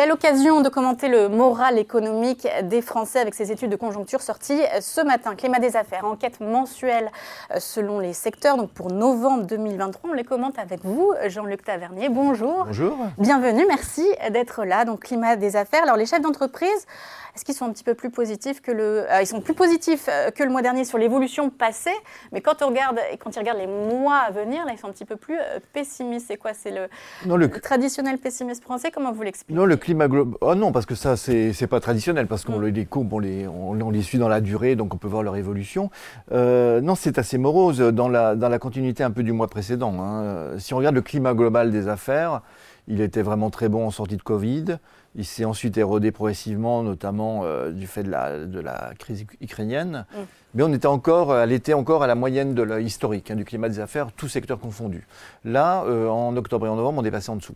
belle 0.00 0.12
occasion 0.12 0.62
de 0.62 0.70
commenter 0.70 1.08
le 1.08 1.28
moral 1.28 1.76
économique 1.76 2.48
des 2.62 2.80
Français 2.80 3.18
avec 3.18 3.34
ces 3.34 3.52
études 3.52 3.68
de 3.68 3.76
conjoncture 3.76 4.22
sorties 4.22 4.58
ce 4.80 5.02
matin. 5.02 5.34
Climat 5.34 5.58
des 5.58 5.76
affaires, 5.76 6.06
enquête 6.06 6.40
mensuelle 6.40 7.10
selon 7.58 7.98
les 7.98 8.14
secteurs. 8.14 8.56
Donc 8.56 8.70
pour 8.70 8.90
novembre 8.90 9.44
2023, 9.44 10.12
on 10.12 10.14
les 10.14 10.24
commente 10.24 10.58
avec 10.58 10.82
vous, 10.86 11.12
Jean-Luc 11.26 11.64
Tavernier. 11.64 12.08
Bonjour. 12.08 12.64
Bonjour. 12.64 12.96
Bienvenue, 13.18 13.66
merci 13.68 14.06
d'être 14.30 14.64
là. 14.64 14.86
Donc 14.86 15.00
climat 15.00 15.36
des 15.36 15.54
affaires. 15.54 15.82
Alors 15.82 15.96
les 15.96 16.06
chefs 16.06 16.22
d'entreprise 16.22 16.86
est-ce 17.34 17.44
qu'ils 17.44 17.54
sont 17.54 17.66
un 17.66 17.72
petit 17.72 17.84
peu 17.84 17.94
plus 17.94 18.10
positifs 18.10 18.60
que 18.60 18.72
le, 18.72 19.10
euh, 19.10 19.22
ils 19.22 19.26
sont 19.26 19.40
plus 19.40 19.54
positifs 19.54 20.06
euh, 20.08 20.30
que 20.30 20.42
le 20.42 20.50
mois 20.50 20.62
dernier 20.62 20.84
sur 20.84 20.98
l'évolution 20.98 21.50
passée, 21.50 21.94
mais 22.32 22.40
quand 22.40 22.62
on 22.62 22.68
regarde 22.68 22.98
et 23.12 23.16
quand 23.16 23.34
ils 23.36 23.38
regardent 23.38 23.58
les 23.58 23.66
mois 23.66 24.16
à 24.16 24.30
venir, 24.30 24.64
là, 24.64 24.72
ils 24.72 24.78
sont 24.78 24.88
un 24.88 24.92
petit 24.92 25.04
peu 25.04 25.16
plus 25.16 25.38
euh, 25.38 25.58
pessimistes. 25.72 26.26
C'est 26.28 26.36
quoi? 26.36 26.52
C'est 26.54 26.70
le, 26.70 26.88
le... 27.24 27.48
traditionnel 27.48 28.18
pessimiste 28.18 28.62
français? 28.62 28.90
Comment 28.90 29.12
vous 29.12 29.22
l'expliquez? 29.22 29.54
Non, 29.54 29.64
le 29.64 29.76
climat 29.90 30.08
global. 30.08 30.36
Oh 30.40 30.54
non, 30.54 30.72
parce 30.72 30.86
que 30.86 30.94
ça, 30.94 31.16
c'est 31.16 31.66
pas 31.68 31.80
traditionnel, 31.80 32.26
parce 32.26 32.44
qu'on 32.44 32.58
mm. 32.58 32.66
les 32.66 32.86
courbes, 32.86 33.12
on 33.12 33.18
les, 33.18 33.46
on, 33.46 33.90
les 33.90 34.02
suit 34.02 34.18
dans 34.18 34.28
la 34.28 34.40
durée, 34.40 34.76
donc 34.76 34.94
on 34.94 34.96
peut 34.96 35.08
voir 35.08 35.22
leur 35.22 35.36
évolution. 35.36 35.90
non, 36.30 36.94
c'est 36.94 37.18
assez 37.18 37.38
morose 37.38 37.78
dans 37.78 38.08
la, 38.08 38.36
dans 38.36 38.48
la 38.48 38.58
continuité 38.58 39.02
un 39.02 39.10
peu 39.10 39.22
du 39.22 39.32
mois 39.32 39.48
précédent. 39.48 39.94
Hein. 40.00 40.58
Si 40.58 40.74
on 40.74 40.78
regarde 40.78 40.94
le 40.94 41.02
climat 41.02 41.34
global 41.34 41.70
des 41.70 41.88
affaires, 41.88 42.42
il 42.90 43.00
était 43.00 43.22
vraiment 43.22 43.50
très 43.50 43.68
bon 43.68 43.86
en 43.86 43.90
sortie 43.90 44.16
de 44.16 44.22
Covid. 44.22 44.78
Il 45.14 45.24
s'est 45.24 45.44
ensuite 45.44 45.76
érodé 45.76 46.12
progressivement, 46.12 46.82
notamment 46.82 47.42
euh, 47.44 47.70
du 47.70 47.86
fait 47.86 48.02
de 48.02 48.10
la, 48.10 48.44
de 48.44 48.60
la 48.60 48.92
crise 48.98 49.24
ukrainienne. 49.40 50.06
Mm. 50.12 50.18
Mais 50.54 50.62
on 50.64 50.72
était 50.72 50.86
encore, 50.86 51.36
elle 51.36 51.52
était 51.52 51.72
encore 51.74 52.02
à 52.02 52.06
la 52.06 52.14
moyenne 52.14 52.54
de 52.54 52.62
la, 52.62 52.80
historique 52.80 53.30
hein, 53.30 53.36
du 53.36 53.44
climat 53.44 53.68
des 53.68 53.80
affaires, 53.80 54.12
tous 54.12 54.28
secteurs 54.28 54.58
confondus. 54.58 55.06
Là, 55.44 55.84
euh, 55.84 56.08
en 56.08 56.36
octobre 56.36 56.66
et 56.66 56.68
en 56.68 56.76
novembre, 56.76 57.00
on 57.02 57.04
est 57.04 57.10
passé 57.10 57.30
en 57.30 57.36
dessous. 57.36 57.54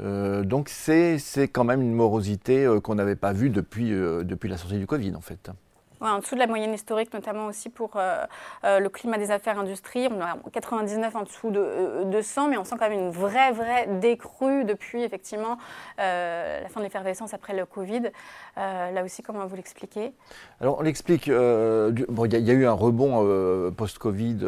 Euh, 0.00 0.44
donc 0.44 0.68
c'est 0.68 1.18
quand 1.52 1.64
même 1.64 1.82
une 1.82 1.94
morosité 1.94 2.68
qu'on 2.82 2.94
n'avait 2.94 3.16
pas 3.16 3.32
vue 3.32 3.50
depuis, 3.50 3.90
depuis 3.90 4.48
la 4.48 4.56
sortie 4.56 4.78
du 4.78 4.86
Covid, 4.86 5.14
en 5.14 5.20
fait 5.20 5.50
en 6.00 6.18
dessous 6.18 6.34
de 6.34 6.40
la 6.40 6.46
moyenne 6.46 6.72
historique, 6.72 7.12
notamment 7.12 7.46
aussi 7.46 7.68
pour 7.68 7.92
euh, 7.96 8.24
euh, 8.64 8.78
le 8.80 8.88
climat 8.88 9.18
des 9.18 9.30
affaires 9.30 9.58
industrie. 9.58 10.08
On 10.10 10.20
a 10.20 10.36
99 10.52 11.16
en 11.16 11.22
dessous 11.22 11.50
de, 11.50 12.04
200, 12.04 12.46
euh, 12.46 12.50
mais 12.50 12.56
on 12.56 12.64
sent 12.64 12.76
quand 12.78 12.88
même 12.88 12.98
une 12.98 13.10
vraie, 13.10 13.52
vraie 13.52 13.88
décrue 14.00 14.64
depuis 14.64 15.02
effectivement 15.02 15.58
la 15.98 16.68
fin 16.68 16.80
de 16.80 16.84
l'effervescence 16.84 17.34
après 17.34 17.54
le 17.56 17.66
Covid. 17.66 18.10
là 18.56 19.04
aussi, 19.04 19.22
comment 19.22 19.46
vous 19.46 19.56
l'expliquez? 19.56 20.12
Alors, 20.60 20.78
on 20.78 20.82
l'explique. 20.82 21.26
il 21.26 21.32
y, 21.32 22.50
a 22.50 22.54
eu 22.54 22.66
un 22.66 22.72
rebond 22.72 23.72
post-Covid 23.76 24.38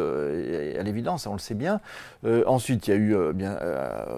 à 0.79 0.83
l'évidence, 0.83 1.27
on 1.27 1.33
le 1.33 1.39
sait 1.39 1.55
bien. 1.55 1.81
ensuite, 2.45 2.87
il 2.87 2.91
y 2.91 2.93
a 2.93 2.97
eu 2.97 3.33
bien, 3.33 3.57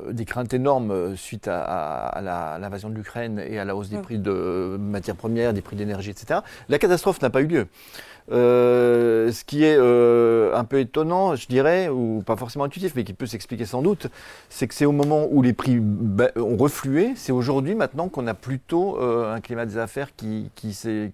des 0.10 0.26
craintes 0.26 0.54
énormes 0.54 1.16
suite 1.16 1.48
à, 1.48 2.58
l'invasion 2.60 2.90
de 2.90 2.96
l'Ukraine 2.96 3.40
et 3.40 3.60
à 3.60 3.66
la 3.66 3.76
hausse 3.76 3.90
des 3.90 3.98
mm. 3.98 4.02
prix 4.02 4.20
de 4.20 4.78
matières 4.80 5.16
premières, 5.16 5.54
des 5.54 5.62
prix 5.62 5.76
d'énergie, 5.76 6.12
etc. 6.12 6.42
La 6.70 6.80
catastrophe 6.80 7.20
n'a 7.24 7.30
pas 7.30 7.42
eu 7.42 7.48
lieu. 7.48 7.68
Euh, 8.32 9.32
ce 9.32 9.44
qui 9.44 9.64
est 9.64 9.76
euh, 9.78 10.56
un 10.56 10.64
peu 10.64 10.80
étonnant, 10.80 11.36
je 11.36 11.48
dirais, 11.48 11.90
ou 11.90 12.24
pas 12.26 12.36
forcément 12.36 12.66
intuitif, 12.66 12.94
mais 12.96 13.04
qui 13.04 13.14
peut 13.14 13.26
s'expliquer 13.26 13.66
sans 13.66 13.82
doute, 13.82 14.08
c'est 14.50 14.68
que 14.68 14.74
c'est 14.74 14.86
au 14.86 14.92
moment 14.92 15.28
où 15.30 15.42
les 15.42 15.54
prix 15.54 15.80
ont 16.38 16.58
reflué, 16.58 17.14
c'est 17.16 17.32
aujourd'hui 17.32 17.76
maintenant 17.76 18.08
qu'on 18.08 18.28
a 18.28 18.34
plutôt 18.34 18.98
euh, 19.00 19.34
un 19.34 19.42
climat 19.42 19.66
des 19.66 19.78
affaires 19.78 20.10
qui 20.16 20.74
se, 20.74 21.10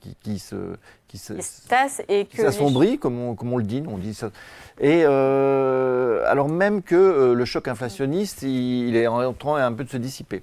qui 1.10 1.22
et 2.08 2.28
s'assombrit, 2.36 3.00
comme 3.00 3.20
on, 3.20 3.36
comme 3.36 3.52
on 3.52 3.58
le 3.58 3.64
dit, 3.64 3.84
on 3.88 3.98
dit 3.98 4.14
ça. 4.14 4.30
Et 4.80 5.04
alors 5.04 6.48
même 6.48 6.82
que 6.82 7.34
le 7.34 7.46
choc 7.46 7.68
inflationniste, 7.68 8.44
il, 8.44 8.96
est 8.96 9.08
en 9.08 9.34
train 9.34 9.66
un 9.66 9.74
peu 9.74 9.84
de 9.84 9.90
se 9.90 9.98
dissiper. 9.98 10.42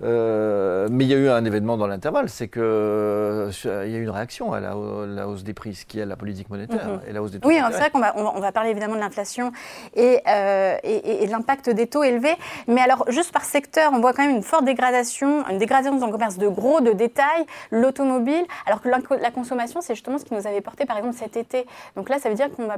mais 0.00 1.04
il 1.04 1.08
y 1.08 1.14
a 1.14 1.18
eu 1.18 1.28
un 1.28 1.44
événement 1.44 1.76
dans 1.76 1.86
l'intervalle, 1.86 2.28
c'est 2.28 2.48
qu'il 2.48 2.62
il 2.62 3.90
y 3.90 3.96
a 3.96 3.98
eu 3.98 4.02
une 4.02 4.10
réaction 4.10 4.52
à 4.52 4.60
la, 4.60 4.76
hausse 4.76 5.44
des 5.44 5.52
prix, 5.52 5.74
ce 5.74 5.84
qui 5.84 5.98
la 6.06 6.16
politique 6.16 6.50
monétaire 6.50 6.86
mhm. 6.86 7.00
et 7.08 7.12
la 7.12 7.22
hausse 7.22 7.32
des 7.32 7.40
taux. 7.40 7.48
Oui, 7.48 7.58
c'est 7.70 7.78
vrai 7.78 7.90
qu'on 7.90 8.00
va, 8.00 8.14
on 8.16 8.40
va, 8.40 8.52
parler 8.52 8.70
évidemment 8.70 8.94
de 8.94 9.00
l'inflation 9.00 9.52
et, 9.94 10.20
euh, 10.28 10.76
et, 10.82 11.26
l'impact 11.26 11.70
des 11.70 11.86
taux 11.86 12.02
élevés. 12.02 12.34
Mais 12.68 12.80
alors, 12.80 13.04
juste 13.08 13.32
par 13.32 13.44
secteur, 13.44 13.92
on 13.92 14.00
voit 14.00 14.12
quand 14.12 14.24
même 14.24 14.36
une 14.36 14.42
forte 14.42 14.64
dégradation, 14.64 15.46
une 15.48 15.58
dégradation 15.58 15.98
dans 15.98 16.06
le 16.06 16.12
commerce 16.12 16.38
de 16.38 16.48
gros, 16.48 16.80
de 16.80 16.92
détail, 16.92 17.44
l'automobile, 17.70 18.44
alors 18.66 18.80
que 18.80 18.88
la, 18.88 19.30
consommation, 19.30 19.80
c'est 19.80 19.94
justement 20.04 20.18
ce 20.18 20.24
qui 20.26 20.34
nous 20.34 20.46
avait 20.46 20.60
porté, 20.60 20.84
par 20.84 20.98
exemple, 20.98 21.16
cet 21.16 21.36
été. 21.36 21.66
Donc 21.96 22.10
là, 22.10 22.18
ça 22.18 22.28
veut 22.28 22.34
dire 22.34 22.50
qu'on 22.50 22.68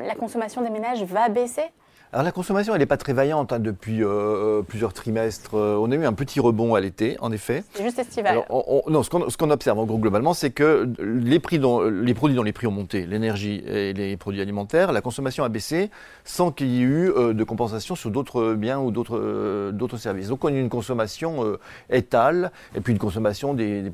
la 0.00 0.14
consommation 0.16 0.62
des 0.62 0.70
ménages 0.70 1.04
va 1.04 1.28
baisser 1.28 1.64
alors 2.12 2.24
la 2.24 2.32
consommation, 2.32 2.74
elle 2.74 2.80
n'est 2.80 2.86
pas 2.86 2.96
très 2.96 3.12
vaillante 3.12 3.52
hein, 3.52 3.60
depuis 3.60 4.02
euh, 4.02 4.62
plusieurs 4.62 4.92
trimestres. 4.92 5.54
Euh, 5.54 5.78
on 5.80 5.92
a 5.92 5.94
eu 5.94 6.04
un 6.04 6.12
petit 6.12 6.40
rebond 6.40 6.74
à 6.74 6.80
l'été, 6.80 7.16
en 7.20 7.30
effet. 7.30 7.62
C'est 7.72 7.84
juste 7.84 8.00
estival. 8.00 8.44
non, 8.50 9.02
ce 9.04 9.36
qu'on 9.36 9.50
observe 9.50 9.78
en 9.78 9.84
gros 9.84 9.98
globalement, 9.98 10.34
c'est 10.34 10.50
que 10.50 10.88
les, 10.98 11.38
prix 11.38 11.60
dont, 11.60 11.82
les 11.82 12.12
produits 12.14 12.34
dont 12.34 12.42
les 12.42 12.52
prix 12.52 12.66
ont 12.66 12.72
monté, 12.72 13.06
l'énergie 13.06 13.62
et 13.64 13.92
les 13.92 14.16
produits 14.16 14.40
alimentaires, 14.40 14.90
la 14.90 15.02
consommation 15.02 15.44
a 15.44 15.48
baissé 15.48 15.88
sans 16.24 16.50
qu'il 16.50 16.66
y 16.66 16.80
ait 16.80 16.82
eu 16.82 17.10
euh, 17.10 17.32
de 17.32 17.44
compensation 17.44 17.94
sur 17.94 18.10
d'autres 18.10 18.54
biens 18.54 18.80
ou 18.80 18.90
d'autres 18.90 19.70
d'autres 19.70 19.96
services. 19.96 20.28
Donc 20.28 20.44
on 20.44 20.48
a 20.48 20.52
eu 20.52 20.60
une 20.60 20.68
consommation 20.68 21.58
étale 21.90 22.50
et 22.74 22.80
puis 22.80 22.92
une 22.92 22.98
consommation 22.98 23.54
des, 23.54 23.84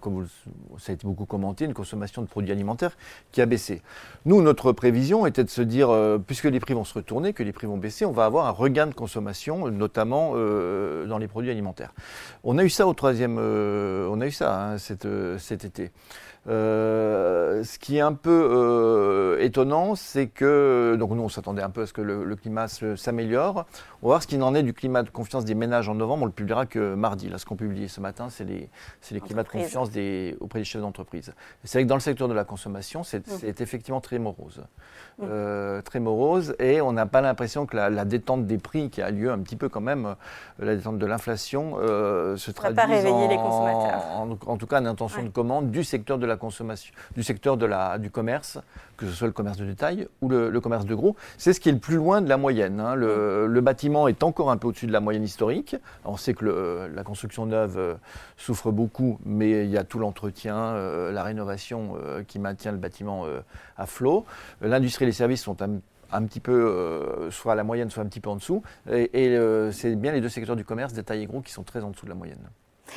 comme 0.00 0.26
ça 0.78 0.92
a 0.92 0.94
été 0.94 1.06
beaucoup 1.06 1.26
commenté, 1.26 1.66
une 1.66 1.74
consommation 1.74 2.22
de 2.22 2.26
produits 2.26 2.52
alimentaires 2.52 2.96
qui 3.32 3.42
a 3.42 3.46
baissé. 3.46 3.82
Nous, 4.24 4.40
notre 4.40 4.72
prévision 4.72 5.26
était 5.26 5.44
de 5.44 5.50
se 5.50 5.62
dire, 5.62 5.90
puisque 6.26 6.44
les 6.44 6.60
prix 6.60 6.72
vont 6.72 6.84
se 6.84 6.94
retourner, 6.94 7.34
que 7.34 7.42
les 7.42 7.52
prix 7.52 7.65
vont 7.66 7.76
baisser, 7.76 8.04
on 8.04 8.12
va 8.12 8.24
avoir 8.24 8.46
un 8.46 8.50
regain 8.50 8.86
de 8.86 8.94
consommation, 8.94 9.70
notamment 9.70 10.32
euh, 10.34 11.06
dans 11.06 11.18
les 11.18 11.28
produits 11.28 11.50
alimentaires. 11.50 11.92
On 12.44 12.58
a 12.58 12.64
eu 12.64 12.70
ça 12.70 12.86
au 12.86 12.94
troisième, 12.94 13.36
euh, 13.38 14.08
hein, 14.40 14.76
euh, 15.04 15.38
cet 15.38 15.64
été. 15.64 15.90
Euh, 16.48 17.64
ce 17.64 17.78
qui 17.78 17.96
est 17.96 18.00
un 18.00 18.12
peu 18.12 18.48
euh, 18.52 19.38
étonnant, 19.40 19.94
c'est 19.96 20.28
que, 20.28 20.96
donc 20.98 21.10
nous 21.10 21.22
on 21.22 21.28
s'attendait 21.28 21.62
un 21.62 21.70
peu 21.70 21.82
à 21.82 21.86
ce 21.86 21.92
que 21.92 22.02
le, 22.02 22.36
climat 22.36 22.68
s'améliore. 22.68 23.66
On 24.02 24.06
va 24.06 24.12
voir 24.12 24.22
ce 24.22 24.26
qu'il 24.26 24.42
en 24.42 24.54
est 24.54 24.62
du 24.62 24.72
climat 24.72 25.02
de 25.02 25.10
confiance 25.10 25.44
des 25.44 25.54
ménages 25.54 25.88
en 25.88 25.94
novembre. 25.94 26.22
On 26.22 26.26
le 26.26 26.32
publiera 26.32 26.66
que 26.66 26.94
mardi. 26.94 27.28
Là, 27.28 27.38
ce 27.38 27.46
qu'on 27.46 27.56
publie 27.56 27.88
ce 27.88 28.00
matin, 28.00 28.28
c'est 28.30 28.44
les, 28.44 28.68
les 29.10 29.20
climats 29.20 29.42
de 29.42 29.48
confiance 29.48 29.90
des, 29.90 30.36
auprès 30.40 30.60
des 30.60 30.64
chefs 30.64 30.82
d'entreprise. 30.82 31.32
C'est 31.64 31.78
vrai 31.78 31.84
que 31.84 31.88
dans 31.88 31.96
le 31.96 32.00
secteur 32.00 32.28
de 32.28 32.34
la 32.34 32.44
consommation, 32.44 33.02
c'est 33.02 33.26
mmh. 33.26 33.62
effectivement 33.62 34.00
très 34.00 34.18
morose. 34.18 34.62
Mmh. 35.18 35.24
Euh, 35.24 35.82
très 35.82 35.98
morose. 35.98 36.54
Et 36.58 36.80
on 36.80 36.92
n'a 36.92 37.06
pas 37.06 37.22
l'impression 37.22 37.66
que 37.66 37.76
la, 37.76 38.04
détente 38.04 38.46
des 38.46 38.58
prix 38.58 38.90
qui 38.90 39.02
a 39.02 39.10
lieu 39.10 39.32
un 39.32 39.38
petit 39.38 39.56
peu 39.56 39.68
quand 39.68 39.80
même, 39.80 40.14
la 40.58 40.76
détente 40.76 40.98
de 40.98 41.06
l'inflation, 41.06 41.76
se 42.36 42.50
traduit 42.50 42.78
en, 42.78 43.28
les 43.28 43.36
consommateurs. 43.36 44.02
En, 44.46 44.56
tout 44.56 44.66
cas, 44.66 44.78
une 44.80 44.86
intention 44.86 45.22
de 45.22 45.30
commande 45.30 45.70
du 45.70 45.82
secteur 45.82 46.18
de 46.18 46.26
la 46.26 46.35
consommation, 46.36 46.92
du 47.14 47.22
secteur 47.22 47.56
de 47.56 47.66
la, 47.66 47.98
du 47.98 48.10
commerce, 48.10 48.58
que 48.96 49.06
ce 49.06 49.12
soit 49.12 49.26
le 49.26 49.32
commerce 49.32 49.58
de 49.58 49.64
détail 49.64 50.08
ou 50.20 50.28
le, 50.28 50.60
commerce 50.60 50.86
de 50.86 50.94
gros. 50.94 51.16
C'est 51.38 51.52
ce 51.52 51.60
qui 51.60 51.68
est 51.68 51.72
le 51.72 51.78
plus 51.78 51.96
loin 51.96 52.20
de 52.20 52.28
la 52.28 52.36
moyenne. 52.36 52.80
Hein. 52.80 52.94
Le, 52.94 53.60
bâtiment 53.60 54.06
est 54.06 54.22
encore 54.22 54.50
un 54.50 54.56
peu 54.56 54.68
au-dessus 54.68 54.86
de 54.86 54.92
la 54.92 55.00
moyenne 55.00 55.24
historique. 55.24 55.76
On 56.04 56.16
sait 56.16 56.34
que 56.34 56.88
la 56.94 57.02
construction 57.02 57.46
neuve 57.46 57.78
euh, 57.78 57.94
souffre 58.36 58.70
beaucoup, 58.70 59.18
mais 59.24 59.64
il 59.64 59.70
y 59.70 59.78
a 59.78 59.84
tout 59.84 59.98
l'entretien, 59.98 60.56
euh, 60.56 61.10
la 61.10 61.22
rénovation 61.22 61.96
euh, 62.00 62.22
qui 62.22 62.38
maintient 62.38 62.72
le 62.72 62.78
bâtiment 62.78 63.26
à 63.76 63.86
flot. 63.86 64.24
L'industrie 64.60 65.04
et 65.04 65.06
les 65.06 65.12
services 65.12 65.42
sont 65.42 65.56
un 65.62 66.24
petit 66.24 66.40
peu, 66.40 67.28
soit 67.30 67.52
à 67.52 67.54
la 67.54 67.64
moyenne, 67.64 67.90
soit 67.90 68.02
un 68.02 68.06
petit 68.06 68.20
peu 68.20 68.30
en 68.30 68.36
dessous. 68.36 68.62
Et 68.90 69.36
c'est 69.72 69.96
bien 69.96 70.12
les 70.12 70.20
deux 70.20 70.28
secteurs 70.28 70.56
du 70.56 70.64
commerce, 70.64 70.92
détail 70.92 71.22
et 71.22 71.26
gros, 71.26 71.40
qui 71.40 71.52
sont 71.52 71.62
très 71.64 71.82
en 71.82 71.90
dessous 71.90 72.04
de 72.04 72.10
la 72.10 72.16
moyenne. 72.16 72.38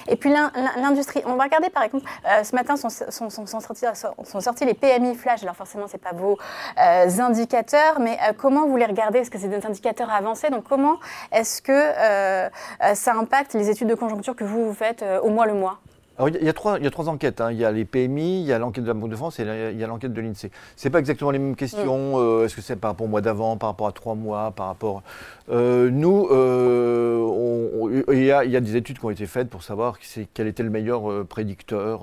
Et 0.08 0.16
puis 0.16 0.32
l'industrie, 0.78 1.22
on 1.26 1.36
va 1.36 1.44
regarder 1.44 1.70
par 1.70 1.84
exemple, 1.84 2.06
euh, 2.28 2.44
ce 2.44 2.56
matin 2.56 2.76
sont, 2.78 2.90
sont, 2.90 3.30
sont, 3.30 4.42
sortis, 4.42 4.66
les 4.66 4.74
PMI 4.74 5.16
flash, 5.16 5.44
alors 5.44 5.56
forcément 5.56 5.88
ce 5.88 5.94
n'est 5.94 6.00
pas 6.00 6.14
vos 6.14 6.38
euh, 6.80 7.20
indicateurs, 7.20 8.00
mais 8.00 8.18
euh, 8.28 8.34
comment 8.38 8.68
vous 8.68 8.78
les 8.78 8.86
regardez? 8.86 9.20
Est-ce 9.20 9.32
que 9.32 9.40
c'est 9.40 9.47
des 9.47 9.66
indicateurs 9.66 10.12
avancés? 10.12 10.50
Donc 10.50 10.64
comment 10.64 10.97
est-ce 11.32 11.62
que 11.62 12.50
ça 12.94 13.14
impacte 13.14 13.53
les 13.53 13.70
études 13.70 13.88
de 13.88 13.96
conjoncture 13.96 14.36
que 14.36 14.44
vous 14.44 14.74
faites 14.74 15.03
au 15.24 15.30
mois 15.30 15.46
le 15.46 15.53
mois? 15.53 15.80
Il 16.28 16.44
y, 16.44 16.50
a 16.50 16.54
trois, 16.54 16.78
il 16.78 16.84
y 16.84 16.88
a 16.88 16.92
trois 16.92 17.08
enquêtes. 17.08 17.40
Hein. 17.40 17.52
Il 17.52 17.58
y 17.58 17.66
a 17.66 17.72
les 17.72 17.86
PMI, 17.86 18.42
il 18.42 18.46
y 18.46 18.52
a 18.52 18.60
l'enquête 18.60 18.84
de 18.84 18.90
la 18.90 18.94
Banque 18.94 19.10
de 19.10 19.16
France 19.16 19.40
et 19.40 19.44
il 19.44 19.80
y 19.80 19.84
a 19.84 19.88
l'enquête 19.88 20.14
de 20.14 20.22
l'INSEE. 20.22 20.52
Ce 20.76 20.88
n'est 20.88 20.92
pas 20.92 21.00
exactement 21.00 21.32
les 21.32 21.40
mêmes 21.40 21.56
questions. 21.56 22.18
Mm. 22.18 22.22
Euh, 22.22 22.46
est-ce 22.46 22.56
que 22.56 22.62
c'est 22.62 22.76
par 22.76 22.92
rapport 22.92 23.06
au 23.06 23.10
mois 23.10 23.22
d'avant, 23.22 23.56
par 23.58 23.70
rapport 23.70 23.88
à 23.88 23.92
trois 23.92 24.16
mois, 24.16 24.52
par 24.52 24.68
rapport. 24.68 25.02
Euh, 25.50 25.90
nous, 25.90 26.28
euh, 26.32 28.04
il, 28.12 28.24
y 28.24 28.32
a, 28.32 28.44
il, 28.44 28.52
y 28.52 28.58
a, 28.58 28.62
des 28.62 28.76
études 28.76 29.00
qui 29.00 29.06
ont 29.06 29.10
été 29.10 29.26
faites 29.26 29.50
pour 29.50 29.64
savoir 29.64 29.98
quel 30.34 30.48
était 30.48 30.64
le 30.64 30.70
meilleur 30.70 31.26
prédicteur. 31.26 32.02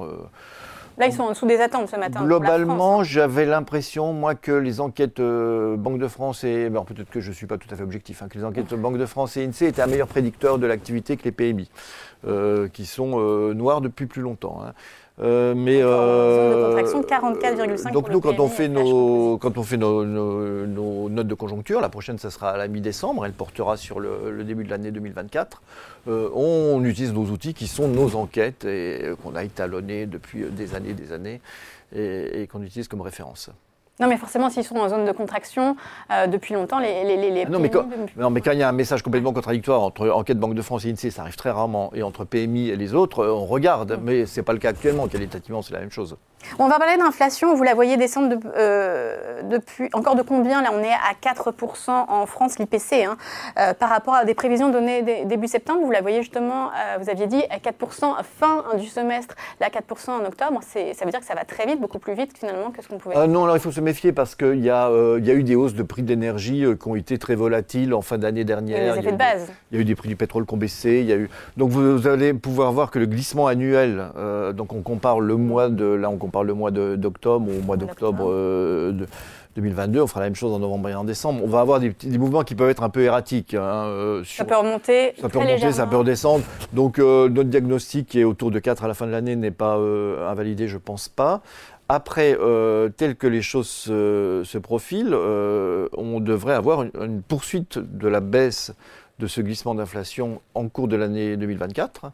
Là, 0.98 1.06
ils 1.06 1.12
sont 1.12 1.24
en 1.24 1.30
dessous 1.30 1.46
des 1.46 1.60
attentes 1.60 1.88
ce 1.88 1.96
matin. 1.96 2.24
Globalement, 2.24 3.00
hein. 3.00 3.04
j'avais 3.04 3.44
l'impression, 3.44 4.12
moi, 4.12 4.34
que 4.34 4.52
les 4.52 4.80
enquêtes 4.80 5.20
Banque 5.20 5.98
de 5.98 6.08
France 6.08 6.44
et. 6.44 6.70
peut-être 6.70 7.10
que 7.10 7.20
je 7.20 7.30
ne 7.30 7.34
suis 7.34 7.46
pas 7.46 7.58
tout 7.58 7.68
à 7.70 7.76
fait 7.76 7.82
objectif, 7.82 8.22
hein, 8.22 8.28
que 8.28 8.38
les 8.38 8.44
enquêtes 8.44 8.74
Banque 8.74 8.98
de 8.98 9.06
France 9.06 9.36
et 9.36 9.44
INSEE 9.44 9.66
étaient 9.66 9.82
un 9.82 9.86
meilleur 9.86 10.08
prédicteur 10.08 10.58
de 10.58 10.66
l'activité 10.66 11.16
que 11.16 11.24
les 11.24 11.32
PMI. 11.32 11.68
Euh, 12.26 12.66
qui 12.66 12.86
sont 12.86 13.20
euh, 13.20 13.54
noirs 13.54 13.80
depuis 13.80 14.06
plus 14.06 14.22
longtemps. 14.22 14.60
Hein. 14.64 14.72
Mais 15.18 15.82
zone 15.82 16.50
de 16.50 16.64
contraction 16.66 17.02
44,5. 17.02 17.92
Donc 17.92 18.10
nous, 18.10 18.20
quand 18.20 18.38
on 18.38 18.48
fait 18.48 18.68
nos 18.68 19.38
quand 19.38 19.58
on 19.58 19.62
fait 19.62 19.76
nos, 19.76 20.04
notes 21.08 21.26
de 21.26 21.34
conjoncture, 21.34 21.80
la 21.80 21.88
prochaine, 21.88 22.18
ça 22.18 22.30
sera 22.30 22.50
à 22.50 22.56
la 22.56 22.68
mi-décembre. 22.68 23.26
Elle 23.26 23.32
portera 23.32 23.76
sur 23.76 24.00
le, 24.00 24.44
début 24.44 24.64
de 24.64 24.70
l'année 24.70 24.90
2024. 24.90 25.62
on 26.06 26.84
utilise 26.84 27.12
nos 27.12 27.24
outils 27.26 27.54
qui 27.54 27.66
sont 27.66 27.88
nos 27.88 28.16
enquêtes 28.16 28.64
et 28.64 29.10
qu'on 29.22 29.34
a 29.34 29.44
étalonnées 29.44 30.06
depuis 30.06 30.44
des 30.44 30.74
années, 30.74 30.92
des 30.92 31.12
années, 31.12 31.40
et 31.94 32.46
qu'on 32.50 32.62
utilise 32.62 32.88
comme 32.88 33.00
référence. 33.00 33.50
Non, 33.98 34.08
mais 34.08 34.18
forcément, 34.18 34.50
s'ils 34.50 34.64
sont 34.64 34.76
en 34.76 34.90
zone 34.90 35.06
de 35.06 35.12
contraction 35.12 35.74
euh, 36.10 36.26
depuis 36.26 36.52
longtemps, 36.52 36.78
les, 36.78 37.02
les, 37.04 37.30
les, 37.30 37.44
ah 37.46 37.48
non, 37.48 37.58
mais 37.58 37.70
quand, 37.70 37.86
non, 38.16 38.28
mais 38.28 38.42
quand 38.42 38.52
il 38.52 38.58
y 38.58 38.62
a 38.62 38.68
un 38.68 38.72
message 38.72 39.02
complètement 39.02 39.32
contradictoire 39.32 39.82
entre 39.82 40.10
Enquête 40.10 40.38
Banque 40.38 40.54
de 40.54 40.60
France 40.60 40.84
et 40.84 40.90
INSEE, 40.90 41.10
ça 41.10 41.22
arrive 41.22 41.36
très 41.36 41.50
rarement, 41.50 41.90
et 41.94 42.02
entre 42.02 42.24
PMI 42.24 42.68
et 42.68 42.76
les 42.76 42.92
autres, 42.92 43.20
euh, 43.20 43.32
on 43.32 43.46
regarde, 43.46 43.92
mm. 43.92 44.00
mais 44.02 44.26
ce 44.26 44.38
n'est 44.38 44.44
pas 44.44 44.52
le 44.52 44.58
cas 44.58 44.70
actuellement. 44.70 45.08
Qualitativement, 45.08 45.62
c'est 45.62 45.72
la 45.72 45.80
même 45.80 45.90
chose. 45.90 46.16
On 46.58 46.68
va 46.68 46.78
parler 46.78 46.96
d'inflation. 46.96 47.54
Vous 47.54 47.62
la 47.62 47.74
voyez 47.74 47.96
descendre 47.96 48.36
euh, 48.56 49.42
depuis 49.42 49.88
encore 49.92 50.14
de 50.14 50.22
combien 50.22 50.62
Là, 50.62 50.70
on 50.72 50.80
est 50.80 50.92
à 50.92 51.14
4% 51.20 51.90
en 51.90 52.26
France, 52.26 52.58
l'IPC, 52.58 53.04
hein, 53.04 53.16
euh, 53.58 53.74
par 53.74 53.88
rapport 53.88 54.14
à 54.14 54.24
des 54.24 54.34
prévisions 54.34 54.70
données 54.70 55.02
début 55.24 55.48
septembre. 55.48 55.80
Vous 55.84 55.90
la 55.90 56.00
voyez 56.00 56.22
justement, 56.22 56.68
euh, 56.68 56.98
vous 57.00 57.10
aviez 57.10 57.26
dit 57.26 57.42
à 57.50 57.58
4% 57.58 58.14
fin 58.38 58.64
du 58.78 58.86
semestre, 58.86 59.34
là 59.60 59.68
4% 59.68 60.10
en 60.10 60.24
octobre. 60.24 60.60
Ça 60.62 61.04
veut 61.04 61.10
dire 61.10 61.20
que 61.20 61.26
ça 61.26 61.34
va 61.34 61.44
très 61.44 61.66
vite, 61.66 61.80
beaucoup 61.80 61.98
plus 61.98 62.14
vite 62.14 62.36
finalement 62.38 62.70
que 62.70 62.82
ce 62.82 62.88
qu'on 62.88 62.98
pouvait. 62.98 63.26
non, 63.26 63.44
alors 63.44 63.56
il 63.56 63.60
faut 63.60 63.72
se 63.72 63.80
méfier 63.80 64.12
parce 64.12 64.34
qu'il 64.34 64.64
y, 64.64 64.70
a, 64.70 64.88
y 65.18 65.30
a 65.30 65.34
eu 65.34 65.42
des 65.42 65.56
hausses 65.56 65.74
de 65.74 65.82
prix 65.82 66.02
d'énergie 66.02 66.64
qui 66.80 66.88
ont 66.88 66.96
été 66.96 67.18
très 67.18 67.34
volatiles 67.34 67.92
en 67.92 68.02
fin 68.02 68.18
d'année 68.18 68.44
dernière. 68.44 68.78
Il 68.78 68.86
y, 68.86 68.90
a 68.90 69.10
des 69.10 69.12
de 69.12 69.16
base. 69.16 69.48
il 69.70 69.76
y 69.76 69.78
a 69.78 69.82
eu 69.82 69.84
des 69.84 69.94
prix 69.94 70.08
du 70.08 70.16
pétrole 70.16 70.46
qui 70.46 70.54
ont 70.54 70.58
baissé. 70.58 71.00
Il 71.00 71.06
y 71.06 71.12
a 71.12 71.16
eu... 71.16 71.28
Donc 71.56 71.70
vous 71.70 72.06
allez 72.06 72.32
pouvoir 72.34 72.72
voir 72.72 72.90
que 72.90 72.98
le 72.98 73.06
glissement 73.06 73.46
annuel, 73.46 74.10
donc 74.54 74.72
on 74.72 74.82
compare 74.82 75.20
le 75.20 75.36
mois 75.36 75.68
de, 75.68 75.84
là 75.84 76.08
on 76.08 76.16
compare 76.26 76.44
le 76.44 76.54
mois 76.54 76.70
d'octobre 76.70 77.48
ou 77.48 77.58
au 77.58 77.62
mois 77.62 77.76
d'octobre 77.76 78.26
euh, 78.28 78.90
de 78.90 79.06
2022. 79.54 80.02
On 80.02 80.06
fera 80.08 80.20
la 80.20 80.26
même 80.26 80.34
chose 80.34 80.52
en 80.52 80.58
novembre 80.58 80.88
et 80.88 80.94
en 80.94 81.04
décembre. 81.04 81.40
On 81.44 81.46
va 81.46 81.60
avoir 81.60 81.78
des, 81.78 81.90
des 81.90 82.18
mouvements 82.18 82.42
qui 82.42 82.56
peuvent 82.56 82.68
être 82.68 82.82
un 82.82 82.90
peu 82.90 83.02
erratiques. 83.02 83.54
Hein, 83.54 83.86
euh, 83.86 84.24
ça 84.24 84.44
peut 84.44 84.56
remonter. 84.56 85.14
Ça 85.20 85.28
peut 85.28 85.38
remonter, 85.38 85.72
ça 85.72 85.86
peut 85.86 85.96
redescendre. 85.96 86.44
Donc 86.72 86.98
euh, 86.98 87.28
notre 87.28 87.48
diagnostic 87.48 88.08
qui 88.08 88.20
est 88.20 88.24
autour 88.24 88.50
de 88.50 88.58
4 88.58 88.84
à 88.84 88.88
la 88.88 88.94
fin 88.94 89.06
de 89.06 89.12
l'année 89.12 89.36
n'est 89.36 89.52
pas 89.52 89.76
invalidé, 89.76 90.66
je 90.66 90.78
pense 90.78 91.08
pas. 91.08 91.42
Après, 91.88 92.36
tel 92.96 93.14
que 93.14 93.28
les 93.28 93.42
choses 93.42 93.68
se, 93.68 94.58
profilent, 94.58 95.14
on 95.14 96.18
devrait 96.18 96.54
avoir 96.54 96.82
une, 96.82 96.90
une, 97.00 97.22
poursuite 97.22 97.78
de 97.78 98.08
la 98.08 98.18
baisse 98.18 98.74
de 99.20 99.28
ce 99.28 99.40
glissement 99.40 99.76
d'inflation 99.76 100.40
en 100.54 100.68
cours 100.68 100.88
de 100.88 100.96
l'année 100.96 101.36
2024 101.36 102.10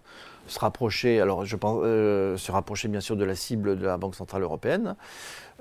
se 0.52 0.60
rapprocher, 0.60 1.20
alors 1.20 1.44
je 1.44 1.56
pense, 1.56 1.80
euh, 1.84 2.36
se 2.36 2.52
rapprocher 2.52 2.88
bien 2.88 3.00
sûr 3.00 3.16
de 3.16 3.24
la 3.24 3.34
cible 3.34 3.76
de 3.76 3.84
la 3.84 3.96
Banque 3.96 4.14
Centrale 4.14 4.42
Européenne. 4.42 4.94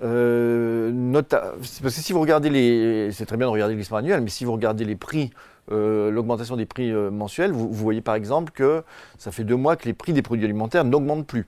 Euh, 0.03 1.11
parce 1.29 1.79
que 1.81 1.89
si 1.89 2.13
vous 2.13 2.21
regardez 2.21 2.49
les, 2.49 3.11
c'est 3.11 3.25
très 3.25 3.37
bien 3.37 3.47
de 3.47 3.51
regarder 3.51 3.73
le 3.73 3.77
glissement 3.77 3.97
annuel, 3.97 4.21
mais 4.21 4.29
si 4.29 4.45
vous 4.45 4.51
regardez 4.51 4.85
les 4.85 4.95
prix, 4.95 5.31
euh, 5.71 6.11
l'augmentation 6.11 6.57
des 6.57 6.65
prix 6.65 6.91
mensuels, 6.91 7.51
vous, 7.51 7.71
voyez 7.71 8.01
par 8.01 8.15
exemple 8.15 8.51
que 8.51 8.83
ça 9.17 9.31
fait 9.31 9.43
deux 9.43 9.55
mois 9.55 9.75
que 9.75 9.85
les 9.85 9.93
prix 9.93 10.13
des 10.13 10.21
produits 10.21 10.45
alimentaires 10.45 10.83
n'augmentent 10.83 11.27
plus. 11.27 11.47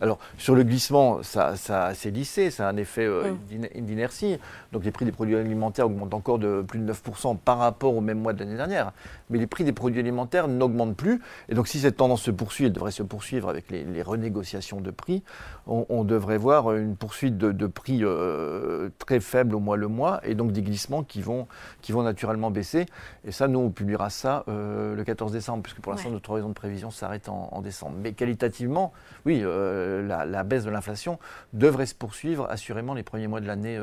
Alors, 0.00 0.18
sur 0.38 0.54
le 0.54 0.62
glissement, 0.62 1.22
ça, 1.22 1.56
ça 1.56 1.92
s'est 1.94 2.10
lissé, 2.10 2.50
ça 2.50 2.66
a 2.66 2.70
un 2.70 2.76
effet 2.76 3.04
euh, 3.04 3.32
mm. 3.32 3.80
d'inertie. 3.80 4.38
Donc, 4.72 4.84
les 4.84 4.90
prix 4.90 5.04
des 5.04 5.12
produits 5.12 5.36
alimentaires 5.36 5.86
augmentent 5.86 6.14
encore 6.14 6.38
de 6.38 6.62
plus 6.62 6.78
de 6.78 6.90
9% 6.90 7.36
par 7.36 7.58
rapport 7.58 7.94
au 7.94 8.00
même 8.00 8.18
mois 8.18 8.32
de 8.32 8.40
l'année 8.40 8.56
dernière. 8.56 8.92
Mais 9.28 9.38
les 9.38 9.46
prix 9.46 9.64
des 9.64 9.72
produits 9.72 10.00
alimentaires 10.00 10.48
n'augmentent 10.48 10.96
plus. 10.96 11.20
Et 11.48 11.54
donc, 11.54 11.68
si 11.68 11.80
cette 11.80 11.98
tendance 11.98 12.22
se 12.22 12.30
poursuit, 12.30 12.66
elle 12.66 12.72
devrait 12.72 12.90
se 12.92 13.02
poursuivre 13.02 13.48
avec 13.50 13.70
les, 13.70 14.00
renégociations 14.00 14.80
de 14.80 14.90
prix, 14.90 15.22
on, 15.66 16.04
devrait 16.04 16.38
voir 16.38 16.72
une 16.74 16.96
poursuite 16.96 17.36
de, 17.36 17.66
prix 17.66 18.00
euh, 18.02 18.88
très 18.98 19.20
faibles 19.20 19.54
au 19.54 19.60
mois 19.60 19.76
le 19.76 19.88
mois, 19.88 20.20
et 20.24 20.34
donc 20.34 20.52
des 20.52 20.62
glissements 20.62 21.04
qui 21.04 21.20
vont, 21.20 21.46
qui 21.82 21.92
vont 21.92 22.02
naturellement 22.02 22.50
baisser. 22.50 22.86
Et 23.26 23.32
ça, 23.32 23.46
nous, 23.46 23.58
on 23.58 23.70
publiera 23.70 24.08
ça 24.08 24.44
euh, 24.48 24.96
le 24.96 25.04
14 25.04 25.32
décembre, 25.32 25.62
puisque 25.62 25.80
pour 25.80 25.92
l'instant, 25.92 26.10
notre 26.10 26.30
horizon 26.30 26.48
de 26.48 26.54
prévision 26.54 26.90
s'arrête 26.90 27.28
en, 27.28 27.60
décembre. 27.60 27.96
Mais 28.00 28.14
qualitativement, 28.14 28.92
oui 29.26 29.42
la, 29.98 30.44
baisse 30.44 30.64
de 30.64 30.70
l'inflation 30.70 31.18
devrait 31.52 31.86
se 31.86 31.94
poursuivre 31.94 32.46
assurément 32.50 32.94
les 32.94 33.02
premiers 33.02 33.26
mois 33.26 33.40
de 33.40 33.46
l'année 33.46 33.78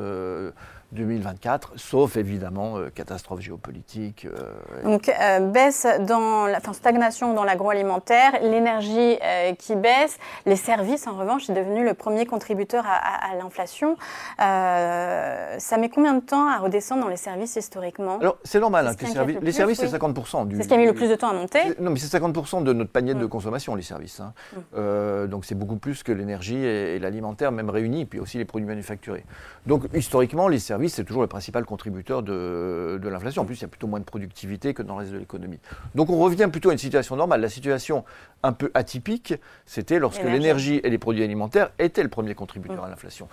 2024, 0.92 1.72
euh, 1.74 1.78
sauf 1.78 2.18
évidemment 2.18 2.78
euh, 2.78 2.90
catastrophe 2.90 3.42
géopolitique. 3.42 4.26
Euh, 4.26 4.84
Donc 4.84 5.12
baisse 5.52 5.88
dans 6.02 6.46
la 6.46 6.58
enfin, 6.58 6.74
stagnation 6.74 7.34
dans 7.34 7.44
l'agroalimentaire, 7.44 8.40
l'énergie 8.42 9.18
qui 9.60 9.76
baisse, 9.76 10.18
les 10.46 10.56
services 10.56 11.08
en 11.08 11.18
revanche 11.18 11.46
c'est 11.46 11.54
devenu 11.54 11.84
le 11.84 11.94
premier 11.94 12.26
contributeur 12.26 12.86
à, 12.86 13.36
l'inflation. 13.36 13.98
ça 14.38 15.78
met 15.78 15.90
combien 15.90 16.14
de 16.14 16.22
temps 16.22 16.48
à 16.48 16.58
redescendre 16.58 17.02
dans 17.02 17.10
les 17.10 17.18
services 17.18 17.56
historiquement? 17.56 18.20
Alors 18.20 18.38
c'est 18.44 18.60
normal, 18.60 18.88
hein, 18.88 19.26
les 19.42 19.52
services 19.52 19.80
c'est 19.80 19.88
50% 19.88 20.48
du. 20.48 20.58
C'est 20.58 20.64
ce 20.64 20.68
qui 20.68 20.74
a 20.74 20.78
mis 20.78 20.86
le 20.86 20.94
plus 20.94 21.10
de 21.10 21.16
temps 21.16 21.30
à 21.30 21.34
monter. 21.34 21.60
Non 21.80 21.92
mais 21.92 22.00
c'est 22.00 22.18
50% 22.18 22.64
de 22.64 22.74
notre 22.74 22.92
panier 22.92 23.14
de 23.14 23.26
mm. 23.26 23.30
consommation 23.30 23.76
les 23.76 23.82
services. 23.82 24.22
Hein. 24.22 24.34
Mm. 24.74 25.28
donc 25.28 25.46
c'est 25.46 25.56
beaucoup 25.56 25.78
plus 25.78 26.04
que 26.04 26.12
l'énergie 26.12 26.58
et, 26.58 27.00
l'alimentaire, 27.00 27.52
même 27.52 27.70
réunis, 27.70 28.06
puis 28.06 28.20
aussi 28.20 28.38
les 28.38 28.46
produits 28.46 28.68
manufacturés. 28.68 29.26
Donc 29.66 29.84
historiquement, 29.94 30.48
les 30.48 30.60
services, 30.60 30.77
c'est 30.88 31.04
toujours 31.04 31.22
le 31.22 31.28
principal 31.28 31.66
contributeur 31.66 32.24
de, 32.24 33.00
l'inflation. 33.04 33.42
En 33.42 33.46
plus, 33.46 33.56
il 33.56 33.62
y 33.62 33.66
a 33.66 33.68
plutôt 33.68 33.88
moins 33.88 34.00
de 34.00 34.06
productivité 34.06 34.74
que 34.74 34.84
dans 34.84 34.94
le 34.94 35.00
reste 35.00 35.12
de 35.12 35.18
l'économie. 35.18 35.60
Donc 35.96 36.10
on 36.10 36.18
revient 36.18 36.48
plutôt 36.52 36.70
à 36.70 36.74
une 36.74 36.78
situation 36.78 37.16
normale. 37.16 37.42
La 37.42 37.50
situation 37.50 38.06
un 38.44 38.54
peu 38.54 38.72
atypique, 38.74 39.34
c'était 39.66 40.00
lorsque 40.00 40.24
l'énergie 40.24 40.80
et 40.84 40.90
les 40.90 40.98
produits 40.98 41.24
alimentaires 41.24 41.72
étaient 41.80 42.04
le 42.04 42.10
premier 42.10 42.36
contributeur 42.36 42.84
à 42.84 42.90
l'inflation. 42.90 43.28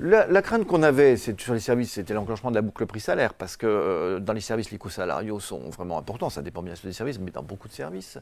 La, 0.00 0.42
crainte 0.42 0.64
qu'on 0.64 0.84
avait 0.84 1.16
sur 1.16 1.54
les 1.54 1.60
services, 1.60 1.92
c'était 1.92 2.14
l'enclenchement 2.14 2.50
de 2.50 2.54
la 2.54 2.62
boucle 2.62 2.86
prix-salaire, 2.86 3.34
parce 3.34 3.56
que 3.56 3.66
euh, 3.66 4.20
dans 4.20 4.32
les 4.32 4.40
services, 4.40 4.70
les 4.70 4.78
coûts 4.78 4.90
salariaux 4.90 5.40
sont 5.40 5.70
vraiment 5.70 5.98
importants. 5.98 6.30
Ça 6.30 6.40
dépend 6.40 6.62
bien 6.62 6.76
sûr 6.76 6.86
des 6.86 6.92
services, 6.92 7.18
mais 7.18 7.32
dans 7.32 7.42
beaucoup 7.42 7.66
de 7.66 7.72
services. 7.72 8.18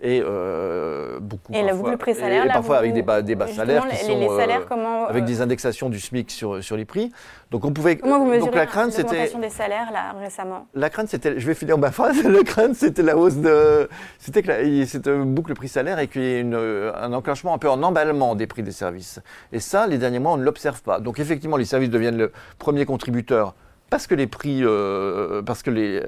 Et 0.00 0.22
euh, 0.22 1.18
beaucoup. 1.18 1.52
Et 1.52 1.62
la 1.62 1.74
boucle 1.74 1.96
prix-salaire, 1.96 2.44
et, 2.44 2.48
parfois 2.48 2.78
avec 2.78 2.92
des 2.92 3.02
bas, 3.02 3.22
des 3.22 3.34
bas 3.34 3.48
salaires 3.48 3.88
qui 3.88 3.96
sont 3.96 4.12
euh, 4.12 5.06
avec 5.08 5.24
des 5.24 5.40
indexations 5.40 5.88
du 5.88 5.98
SMIC 5.98 6.30
sur, 6.30 6.62
sur 6.62 6.76
les 6.76 6.84
prix. 6.84 7.10
Donc 7.50 7.64
on 7.64 7.72
pouvait. 7.72 7.96
Comment 7.96 8.18
vous 8.18 8.26
mesurez 8.26 8.46
donc, 8.46 8.54
la 8.54 8.66
crainte, 8.66 8.92
c'était 8.92 9.32
des 9.32 9.48
salaires 9.48 9.90
là 9.92 10.12
récemment? 10.20 10.66
La 10.74 10.90
crainte, 10.90 11.08
c'était. 11.08 11.40
Je 11.40 11.46
vais 11.46 11.54
finir 11.54 11.78
ma 11.78 11.90
phrase. 11.90 12.22
La 12.26 12.42
crainte, 12.42 12.74
c'était 12.74 13.02
la 13.02 13.16
hausse 13.16 13.36
de. 13.36 13.88
C'était 14.18 14.42
que 14.42 14.84
cette 14.84 15.08
boucle 15.08 15.54
prix-salaire 15.54 15.98
et 15.98 16.08
qu'il 16.08 16.22
y 16.22 16.34
ait 16.34 16.42
un 16.42 17.12
enclenchement 17.12 17.54
un 17.54 17.58
peu 17.58 17.70
en 17.70 17.82
emballement 17.82 18.34
des 18.34 18.46
prix 18.46 18.62
des 18.62 18.72
services. 18.72 19.20
Et 19.52 19.60
ça, 19.60 19.86
les 19.86 19.96
derniers 19.96 20.18
mois, 20.18 20.32
on 20.32 20.36
ne 20.36 20.44
l'observe 20.44 20.82
pas. 20.82 21.00
Donc 21.00 21.15
effectivement, 21.18 21.56
les 21.56 21.64
services 21.64 21.90
deviennent 21.90 22.18
le 22.18 22.32
premier 22.58 22.84
contributeur 22.84 23.54
parce 23.90 24.06
que 24.06 24.14
les 24.14 24.26
prix, 24.26 24.64
euh, 24.64 25.42
parce 25.42 25.62
que 25.62 25.70
les, 25.70 26.02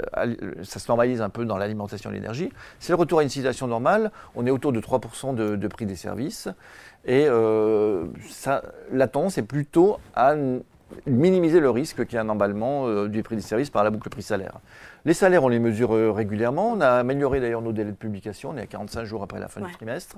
ça 0.63 0.81
se 0.81 0.89
normalise 0.89 1.21
un 1.21 1.29
peu 1.29 1.45
dans 1.45 1.57
l'alimentation 1.57 2.11
et 2.11 2.15
l'énergie. 2.15 2.51
C'est 2.81 2.93
le 2.93 2.97
retour 2.97 3.21
à 3.21 3.23
une 3.23 3.29
situation 3.29 3.67
normale. 3.67 4.11
On 4.35 4.47
est 4.47 4.51
autour 4.51 4.73
de 4.73 4.81
3% 4.81 5.35
de, 5.35 5.69
prix 5.69 5.87
des 5.87 5.97
services. 5.97 6.49
Et 7.05 7.27
euh, 7.29 8.07
la 8.93 9.07
tendance 9.07 9.39
est 9.39 9.43
plutôt 9.43 9.99
à 10.15 10.35
minimiser 11.07 11.61
le 11.61 11.71
risque 11.71 12.05
qu'il 12.07 12.15
y 12.15 12.17
ait 12.17 12.25
un 12.25 12.29
emballement 12.29 12.87
euh, 12.87 13.09
du 13.09 13.23
prix 13.23 13.37
des 13.37 13.43
services 13.43 13.71
par 13.71 13.85
la 13.85 13.91
boucle 13.91 14.09
prix-salaire. 14.09 14.61
Les 15.05 15.15
salaires, 15.15 15.45
on 15.45 15.49
les 15.49 15.59
mesure 15.59 15.95
euh, 15.95 16.11
régulièrement. 16.11 16.73
On 16.73 16.81
a 16.81 16.91
amélioré 16.91 17.41
d'ailleurs 17.41 17.63
nos 17.63 17.73
délais 17.73 17.91
de 17.91 17.97
publication. 17.97 18.51
On 18.51 18.57
est 18.57 18.63
à 18.63 18.67
45 18.67 19.05
jours 19.05 19.23
après 19.23 19.39
la 19.41 19.49
fin 19.49 19.61
du 19.61 19.73
trimestre. 19.73 20.17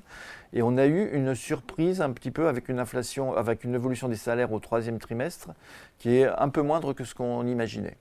Et 0.52 0.62
on 0.62 0.76
a 0.78 0.86
eu 0.86 1.10
une 1.12 1.34
surprise 1.34 2.00
un 2.00 2.10
petit 2.10 2.30
peu 2.30 2.48
avec 2.48 2.68
une 2.68 2.78
inflation, 2.78 3.34
avec 3.34 3.64
une 3.64 3.74
évolution 3.74 4.08
des 4.08 4.16
salaires 4.16 4.52
au 4.52 4.58
troisième 4.58 4.98
trimestre 4.98 5.50
qui 5.98 6.16
est 6.16 6.26
un 6.26 6.48
peu 6.48 6.62
moindre 6.62 6.92
que 6.92 7.04
ce 7.04 7.14
qu'on 7.14 7.46
imaginait. 7.46 7.96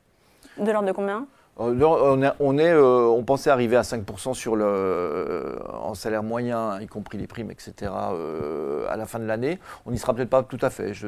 De 0.57 0.71
l'ordre 0.71 0.87
de 0.87 0.93
combien? 0.93 1.27
Euh, 1.59 2.31
on, 2.39 2.57
est, 2.57 2.71
euh, 2.71 3.05
on, 3.07 3.23
pensait 3.23 3.49
arriver 3.49 3.75
à 3.75 3.81
5% 3.81 4.33
sur 4.33 4.55
le, 4.55 4.63
euh, 4.65 5.59
en 5.81 5.93
salaire 5.93 6.23
moyen, 6.23 6.79
y 6.79 6.87
compris 6.87 7.17
les 7.17 7.27
primes, 7.27 7.51
etc., 7.51 7.91
à 8.89 8.95
la 8.95 9.05
fin 9.05 9.19
de 9.19 9.25
l'année. 9.25 9.59
On 9.85 9.91
n'y 9.91 9.97
sera 9.97 10.13
peut-être 10.13 10.29
pas 10.29 10.43
tout 10.43 10.59
à 10.61 10.69
fait. 10.69 10.93
Je, 10.93 11.07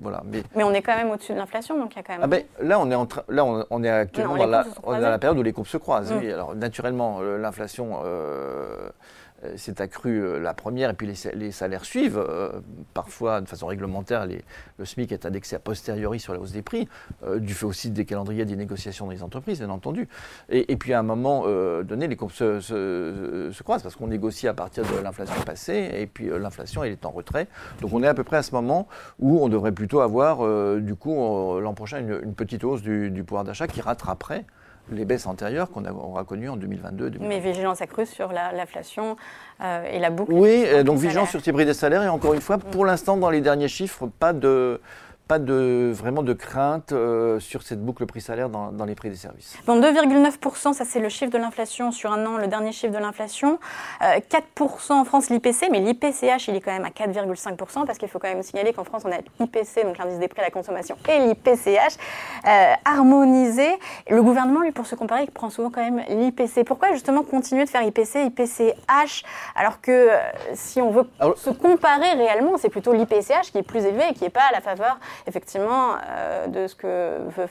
voilà, 0.00 0.22
mais, 0.26 0.42
mais, 0.54 0.62
on 0.62 0.72
est 0.72 0.82
quand 0.82 0.96
même 0.96 1.10
au-dessus 1.10 1.32
de 1.32 1.38
l'inflation, 1.38 1.78
donc 1.78 1.94
il 1.94 1.96
y 1.96 2.00
a 2.00 2.02
quand 2.02 2.12
même. 2.12 2.22
Ah 2.22 2.26
ben, 2.26 2.44
là, 2.60 2.78
on 2.78 2.90
est, 2.90 2.94
en 2.94 3.08
là 3.28 3.44
on, 3.70 3.82
est 3.82 3.90
actuellement 3.90 4.36
dans 4.36 4.46
la, 4.46 4.64
la, 4.98 5.18
période 5.18 5.38
où 5.38 5.42
les 5.42 5.52
courbes 5.52 5.66
se 5.66 5.78
croisent. 5.78 6.12
Mm. 6.12 6.30
alors, 6.30 6.54
naturellement, 6.54 7.20
l'inflation 7.20 8.00
s'est 9.56 9.80
accru 9.80 10.22
euh, 10.22 10.38
la 10.38 10.54
première 10.54 10.90
et 10.90 10.94
puis 10.94 11.06
les, 11.06 11.50
salaires 11.52 11.84
suivent. 11.84 12.18
Euh, 12.18 12.60
parfois, 12.94 13.40
de 13.40 13.48
façon 13.48 13.66
réglementaire, 13.66 14.26
le 14.78 14.84
SMIC 14.84 15.12
est 15.12 15.26
indexé 15.26 15.56
a 15.56 15.58
posteriori 15.58 16.20
sur 16.20 16.32
la 16.32 16.40
hausse 16.40 16.52
des 16.52 16.62
prix, 16.62 16.88
du 17.38 17.54
fait 17.54 17.66
aussi 17.66 17.90
des 17.90 18.04
calendriers 18.04 18.44
des 18.44 18.56
négociations 18.56 19.06
dans 19.06 19.12
les 19.12 19.22
entreprises, 19.22 19.58
bien 19.58 19.70
entendu. 19.70 20.08
Et, 20.48 20.76
puis 20.76 20.92
à 20.92 21.00
un 21.00 21.02
moment 21.02 21.46
donné, 21.82 22.08
les 22.08 22.16
courbes 22.16 22.32
se, 22.32 23.62
croisent 23.62 23.82
parce 23.82 23.96
qu'on 23.96 24.08
négocie 24.08 24.48
à 24.48 24.54
partir 24.54 24.84
de 24.84 25.00
l'inflation 25.02 25.40
passée 25.42 25.90
et 25.94 26.06
puis 26.06 26.28
l'inflation 26.28 26.84
elle 26.84 26.92
est 26.92 27.06
en 27.06 27.10
retrait. 27.10 27.48
Donc 27.80 27.92
on 27.92 28.02
est 28.02 28.08
à 28.08 28.14
peu 28.14 28.24
près 28.24 28.38
à 28.38 28.42
ce 28.42 28.52
moment 28.52 28.88
où 29.18 29.42
on 29.42 29.48
devrait 29.48 29.72
plutôt 29.72 30.00
avoir, 30.00 30.38
du 30.78 30.94
coup, 30.94 31.14
l'an 31.60 31.74
prochain, 31.74 32.00
une, 32.00 32.34
petite 32.34 32.64
hausse 32.64 32.82
du, 32.82 33.10
du 33.10 33.24
pouvoir 33.24 33.44
d'achat 33.44 33.66
qui 33.66 33.80
rattraperait 33.80 34.44
les 34.90 35.04
baisses 35.04 35.26
antérieures 35.26 35.70
qu'on 35.70 35.84
aura 35.84 36.24
connues 36.24 36.48
en 36.48 36.56
2022. 36.56 37.10
2023. 37.10 37.28
Mais 37.28 37.40
vigilance 37.40 37.82
accrue 37.82 38.06
sur 38.06 38.32
l'inflation 38.32 39.16
et 39.60 39.98
la 39.98 40.10
boucle. 40.10 40.32
Oui, 40.32 40.66
donc 40.84 40.98
vigilance 40.98 41.30
sur 41.30 41.40
ces 41.40 41.52
prix 41.52 41.64
des 41.64 41.74
salaires. 41.74 42.02
Et 42.02 42.08
encore 42.08 42.34
une 42.34 42.40
fois, 42.40 42.58
pour 42.58 42.84
l'instant, 42.84 43.16
dans 43.16 43.30
les 43.30 43.40
derniers 43.40 43.68
chiffres, 43.68 44.08
pas 44.18 44.32
de 44.32 44.80
pas 45.28 45.38
de, 45.40 45.90
vraiment 45.92 46.22
de 46.22 46.32
crainte 46.32 46.92
euh, 46.92 47.40
sur 47.40 47.62
cette 47.62 47.84
boucle 47.84 48.06
prix-salaire 48.06 48.48
dans, 48.48 48.70
dans, 48.70 48.84
les 48.84 48.94
prix 48.94 49.10
des 49.10 49.16
services. 49.16 49.56
Bon, 49.66 49.80
2,9%, 49.80 50.72
ça 50.72 50.84
c'est 50.84 51.00
le 51.00 51.08
chiffre 51.08 51.32
de 51.32 51.38
l'inflation 51.38 51.90
sur 51.90 52.12
un 52.12 52.24
an, 52.26 52.36
le 52.36 52.46
dernier 52.46 52.70
chiffre 52.70 52.92
de 52.92 52.98
l'inflation. 52.98 53.58
4% 54.00 54.12
euh, 54.30 54.94
en 54.94 55.04
France 55.04 55.28
l'IPC, 55.28 55.68
mais 55.72 55.80
l'IPCH 55.80 56.46
il 56.48 56.54
est 56.54 56.60
quand 56.60 56.70
même 56.70 56.84
à 56.84 56.90
4,5% 56.90 57.86
parce 57.86 57.98
qu'il 57.98 58.08
faut 58.08 58.20
quand 58.20 58.28
même 58.28 58.42
signaler 58.44 58.72
qu'en 58.72 58.84
France 58.84 59.02
on 59.04 59.10
a 59.10 59.16
l'IPC, 59.40 59.84
donc 59.84 59.98
l'indice 59.98 60.20
des 60.20 60.28
prix 60.28 60.42
à 60.42 60.44
la 60.44 60.50
consommation, 60.50 60.96
et 61.08 61.18
l'IPCH 61.18 61.96
euh, 62.46 62.72
harmonisés. 62.84 63.74
Le 64.08 64.22
gouvernement, 64.22 64.60
lui, 64.60 64.70
pour 64.70 64.86
se 64.86 64.94
comparer, 64.94 65.24
il 65.24 65.30
prend 65.32 65.50
souvent 65.50 65.70
quand 65.70 65.82
même 65.82 66.02
l'IPC. 66.08 66.64
Pourquoi 66.64 66.92
justement 66.92 67.24
continuer 67.24 67.64
de 67.64 67.70
faire 67.70 67.82
IPC, 67.82 68.26
IPCH, 68.26 69.24
alors 69.56 69.80
que 69.80 70.08
si 70.54 70.80
on 70.80 70.90
veut 70.90 71.06
se 71.36 71.50
comparer 71.50 72.12
réellement, 72.12 72.58
c'est 72.58 72.68
plutôt 72.68 72.92
l'IPCH 72.92 73.50
qui 73.50 73.58
est 73.58 73.66
plus 73.66 73.84
élevé 73.84 74.04
et 74.10 74.14
qui 74.14 74.22
n'est 74.22 74.30
pas 74.30 74.44
à 74.48 74.52
la 74.52 74.60
faveur 74.60 74.98
effectivement 75.26 75.96
euh, 76.04 76.46
de 76.46 76.66
ce 76.66 76.74
que 76.74 77.28
veut 77.36 77.48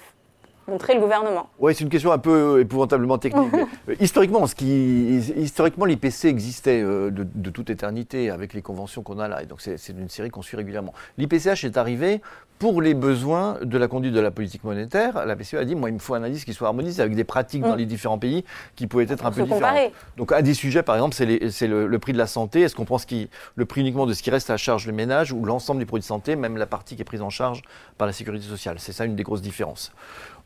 montrer 0.68 0.96
le 0.96 1.02
gouvernement. 1.02 1.50
Oui, 1.60 1.74
c'est 1.76 1.84
une 1.84 1.90
question 1.90 2.12
un 2.12 2.18
peu 2.18 2.60
épouvantablement 2.60 3.18
technique. 3.18 3.52
Euh, 3.90 3.96
historiquement, 4.00 4.48
ce 4.48 4.56
qui, 4.56 5.18
historiquement, 5.38 5.86
l'IPC 5.86 6.26
existait 6.26 6.82
euh, 6.82 7.12
de, 7.12 7.50
toute 7.50 7.70
éternité 7.70 8.30
avec 8.30 8.54
les 8.54 8.62
conventions 8.62 9.04
qu'on 9.04 9.20
a 9.20 9.28
là. 9.28 9.44
Et 9.44 9.46
donc, 9.46 9.62
c'est 9.62 9.90
une 9.90 10.10
série 10.10 10.30
qu'on 10.30 10.42
suit 10.42 10.58
régulièrement. 10.58 10.94
L'IPCH 11.18 11.66
est 11.66 11.78
arrivé 11.78 12.22
pour 12.58 12.82
les 12.82 12.94
besoins 12.94 13.58
de 13.62 13.78
la 13.78 13.88
conduite 13.88 14.14
de 14.14 14.20
la 14.20 14.32
politique 14.32 14.64
monétaire. 14.64 15.26
La 15.26 15.36
BCE 15.36 15.56
a 15.56 15.66
dit, 15.66 15.76
moi, 15.76 15.90
il 15.90 15.94
me 15.94 16.00
faut 16.00 16.14
un 16.14 16.24
indice 16.24 16.46
qui 16.46 16.54
soit 16.54 16.68
harmonisé 16.68 17.02
avec 17.02 17.16
des 17.16 17.26
pratiques 17.26 17.62
dans 17.62 17.76
mm. 17.76 17.80
les 17.80 17.86
différents 17.86 18.18
pays 18.18 18.46
qui 18.76 18.88
pouvaient 18.88 19.04
être 19.04 19.26
un 19.26 19.32
peu 19.32 19.44
différentes. 19.44 19.92
Donc, 20.16 20.32
un 20.32 20.42
des 20.42 20.54
sujets, 20.54 20.82
par 20.82 20.96
exemple, 20.96 21.16
c'est 21.16 21.68
le, 21.68 22.00
prix 22.00 22.14
de 22.14 22.18
la 22.18 22.28
santé. 22.28 22.62
Est-ce 22.62 22.76
qu'on 22.76 22.86
prend 22.86 22.98
qui, 22.98 23.30
le 23.56 23.66
prix 23.66 23.82
uniquement 23.82 24.06
de 24.06 24.14
ce 24.14 24.24
qui 24.24 24.32
reste 24.32 24.50
à 24.50 24.58
charge 24.58 24.88
le 24.88 24.94
ménage 24.94 25.34
ou 25.34 25.44
l'ensemble 25.44 25.80
des 25.80 25.86
produits 25.86 26.04
de 26.04 26.08
santé, 26.08 26.36
même 26.36 26.58
la 26.58 26.66
partie 26.66 26.96
qui 26.96 27.02
est 27.02 27.06
prise 27.06 27.22
en 27.22 27.30
charge 27.30 27.62
par 27.98 28.08
la 28.08 28.14
sécurité 28.14 28.46
sociale? 28.46 28.78
C'est 28.80 28.94
ça 28.94 29.06
une 29.06 29.16
des 29.16 29.24
grosses 29.24 29.42
différences. 29.42 29.92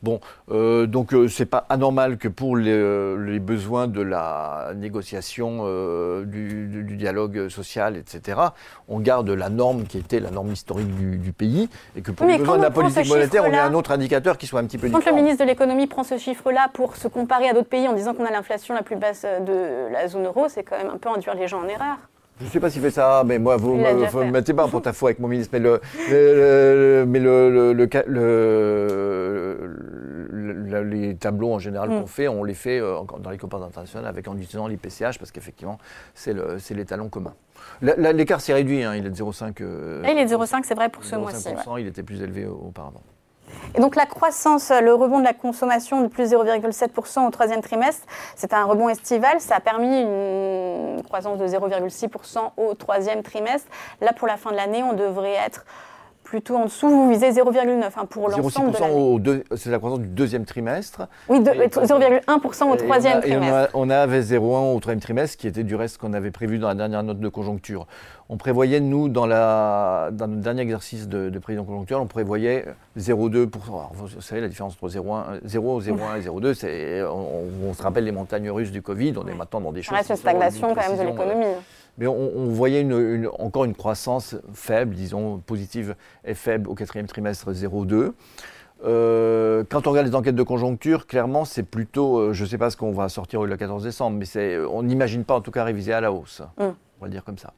Bon, 0.02 0.09
euh, 0.50 0.86
donc 0.86 1.12
euh, 1.12 1.28
c'est 1.28 1.46
pas 1.46 1.66
anormal 1.68 2.16
que 2.18 2.28
pour 2.28 2.56
les, 2.56 2.72
euh, 2.72 3.38
besoins 3.40 3.88
de 3.88 4.00
la 4.02 4.72
négociation, 4.76 5.64
du, 6.24 6.96
dialogue 6.96 7.48
social, 7.48 7.96
etc., 7.96 8.38
on 8.88 9.00
garde 9.00 9.30
la 9.30 9.48
norme 9.48 9.84
qui 9.84 9.98
était 9.98 10.20
la 10.20 10.30
norme 10.30 10.52
historique 10.52 10.94
du, 10.94 11.32
pays, 11.32 11.68
et 11.96 12.02
que 12.02 12.10
pour 12.10 12.26
les 12.26 12.38
besoins 12.38 12.58
de 12.58 12.62
la 12.62 12.70
politique 12.70 13.08
monétaire, 13.08 13.44
on 13.44 13.52
ait 13.52 13.58
un 13.58 13.74
autre 13.74 13.92
indicateur 13.92 14.36
qui 14.36 14.46
soit 14.46 14.60
un 14.60 14.64
petit 14.64 14.78
peu 14.78 14.88
différent. 14.88 15.02
Quand 15.02 15.16
le 15.16 15.22
ministre 15.22 15.44
de 15.44 15.48
l'économie 15.48 15.86
prend 15.86 16.04
ce 16.04 16.18
chiffre-là 16.18 16.68
pour 16.74 16.96
se 16.96 17.08
comparer 17.08 17.48
à 17.48 17.54
d'autres 17.54 17.68
pays 17.68 17.88
en 17.88 17.94
disant 17.94 18.14
qu'on 18.14 18.26
a 18.26 18.30
l'inflation 18.30 18.74
la 18.74 18.82
plus 18.82 18.96
basse 18.96 19.22
de 19.22 19.90
la 19.92 20.08
zone 20.08 20.26
euro, 20.26 20.48
c'est 20.48 20.62
quand 20.62 20.76
même 20.76 20.90
un 20.92 20.98
peu 20.98 21.08
induire 21.08 21.34
les 21.34 21.48
gens 21.48 21.60
en 21.60 21.68
erreur. 21.68 21.96
Je 22.40 22.46
ne 22.46 22.50
sais 22.50 22.60
pas 22.60 22.70
s'il 22.70 22.80
fait 22.80 22.90
ça, 22.90 23.22
mais 23.26 23.38
moi, 23.38 23.58
vous 23.58 23.76
ne 23.76 24.24
me 24.24 24.30
mettez 24.30 24.54
pas 24.54 24.64
en 24.64 24.68
porte-à-faux 24.70 25.08
avec 25.08 25.18
mon 25.18 25.28
ministre. 25.28 25.50
Mais, 25.52 25.58
le, 25.58 25.78
le, 26.08 27.04
mais 27.06 27.18
le, 27.18 27.74
les 30.50 31.16
tableaux 31.16 31.52
en 31.52 31.58
général 31.58 31.88
qu'on 31.88 32.02
mm. 32.02 32.06
fait, 32.06 32.28
on 32.28 32.44
les 32.44 32.54
fait 32.54 32.80
euh, 32.80 32.96
dans 33.20 33.30
les 33.30 33.38
compagnies 33.38 33.64
internationales 33.64 34.08
avec 34.08 34.28
en 34.28 34.36
utilisant 34.36 34.66
l'IPCH 34.66 35.18
parce 35.18 35.30
qu'effectivement, 35.32 35.78
c'est 36.14 36.34
l'étalon 36.70 37.08
commun. 37.08 37.34
L'écart 37.82 38.40
s'est 38.40 38.54
réduit, 38.54 38.82
hein, 38.82 38.94
il 38.94 39.06
est 39.06 39.10
de 39.10 39.14
0,5. 39.14 39.54
Euh, 39.60 40.02
il 40.04 40.18
est 40.18 40.26
de 40.26 40.34
0,5, 40.34 40.62
c'est 40.64 40.74
vrai 40.74 40.88
pour 40.88 41.04
ce 41.04 41.16
mois-ci. 41.16 41.48
Il 41.78 41.86
était 41.86 42.02
plus 42.02 42.22
élevé 42.22 42.46
auparavant. 42.46 43.02
Et 43.74 43.80
donc 43.80 43.96
la 43.96 44.06
croissance, 44.06 44.70
le 44.70 44.94
rebond 44.94 45.18
de 45.18 45.24
la 45.24 45.32
consommation 45.32 46.02
de 46.02 46.08
plus 46.08 46.32
0,7% 46.32 47.26
au 47.26 47.30
troisième 47.30 47.60
trimestre, 47.60 48.06
c'est 48.36 48.52
un 48.52 48.64
rebond 48.64 48.88
estival. 48.88 49.40
Ça 49.40 49.56
a 49.56 49.60
permis 49.60 50.02
une 50.02 51.02
croissance 51.02 51.38
de 51.38 51.46
0,6% 51.46 52.38
au 52.56 52.74
troisième 52.74 53.22
trimestre. 53.22 53.68
Là, 54.00 54.12
pour 54.12 54.28
la 54.28 54.36
fin 54.36 54.50
de 54.50 54.56
l'année, 54.56 54.82
on 54.82 54.92
devrait 54.92 55.36
être 55.46 55.64
plutôt 56.30 56.56
en 56.56 56.66
dessous. 56.66 56.88
Vous 56.88 57.10
visez 57.10 57.32
0,9 57.32 57.82
hein, 57.82 58.06
pour 58.08 58.28
l'ensemble 58.28 58.70
de 58.70 58.78
l'année. 58.78 59.42
C'est 59.56 59.68
la 59.68 59.78
croissance 59.78 59.98
du 59.98 60.06
deuxième 60.06 60.44
trimestre. 60.44 61.08
Oui, 61.28 61.40
0,1% 61.40 62.70
au 62.70 62.76
troisième 62.76 63.20
trimestre. 63.20 63.70
on, 63.74 63.90
avait 63.90 64.20
0,1 64.20 64.76
au 64.76 64.78
troisième 64.78 65.00
trimestre, 65.00 65.36
qui 65.36 65.48
était 65.48 65.64
du 65.64 65.74
reste 65.74 65.98
qu'on 65.98 66.12
avait 66.12 66.30
prévu 66.30 66.60
dans 66.60 66.68
la 66.68 66.76
dernière 66.76 67.02
note 67.02 67.18
de 67.18 67.28
conjoncture. 67.28 67.88
On 68.28 68.36
prévoyait, 68.36 68.78
nous, 68.78 69.08
dans, 69.08 69.26
la, 69.26 70.10
dans 70.12 70.28
notre 70.28 70.42
dernier 70.42 70.62
exercice 70.62 71.08
de, 71.08 71.30
de 71.30 71.38
prévision 71.40 71.64
conjoncturelle, 71.64 72.04
on 72.04 72.06
prévoyait 72.06 72.64
0,2%. 72.96 73.48
Vous 73.92 74.20
savez, 74.20 74.40
la 74.40 74.46
différence 74.46 74.74
entre 74.74 74.88
0,1 74.88 75.40
0, 75.42 75.80
0, 75.80 75.98
et 75.98 76.20
0,2, 76.20 77.06
on, 77.06 77.70
on, 77.70 77.74
se 77.74 77.82
rappelle 77.82 78.04
les 78.04 78.12
montagnes 78.12 78.50
russes 78.52 78.70
du 78.70 78.82
Covid, 78.82 79.14
on 79.16 79.26
est 79.26 79.34
maintenant 79.34 79.60
dans 79.60 79.72
des 79.72 79.82
choses... 79.82 79.98
Reste 79.98 80.10
une 80.10 80.16
stagnation 80.16 80.76
quand 80.76 80.88
même 80.88 80.96
de 80.96 81.10
l'économie 81.10 81.56
mais 81.98 82.06
on, 82.06 82.46
voyait 82.46 82.86
encore 83.38 83.64
une 83.64 83.74
croissance 83.74 84.36
faible, 84.52 84.94
disons 84.94 85.38
positive 85.38 85.94
et 86.24 86.34
faible 86.34 86.68
au 86.68 86.74
quatrième 86.74 87.06
trimestre 87.06 87.52
0,2. 87.52 88.12
Euh, 88.82 89.64
quand 89.68 89.86
on 89.86 89.90
regarde 89.90 90.06
les 90.06 90.14
enquêtes 90.14 90.34
de 90.34 90.42
conjoncture, 90.42 91.06
clairement, 91.06 91.44
c'est 91.44 91.62
plutôt, 91.62 92.18
euh, 92.18 92.32
je 92.32 92.44
ne 92.44 92.48
sais 92.48 92.58
pas 92.58 92.70
ce 92.70 92.76
qu'on 92.76 92.92
va 92.92 93.08
sortir 93.08 93.44
le 93.44 93.56
14 93.56 93.82
décembre, 93.82 94.18
mais 94.18 94.58
on 94.58 94.82
n'imagine 94.82 95.24
pas 95.24 95.34
en 95.34 95.40
tout 95.40 95.50
cas 95.50 95.64
réviser 95.64 95.92
à 95.92 96.00
la 96.00 96.12
hausse. 96.12 96.42
Mm. 96.58 96.68
On 97.00 97.04
va 97.04 97.08
dire 97.08 97.24
comme 97.24 97.38
ça. 97.38 97.52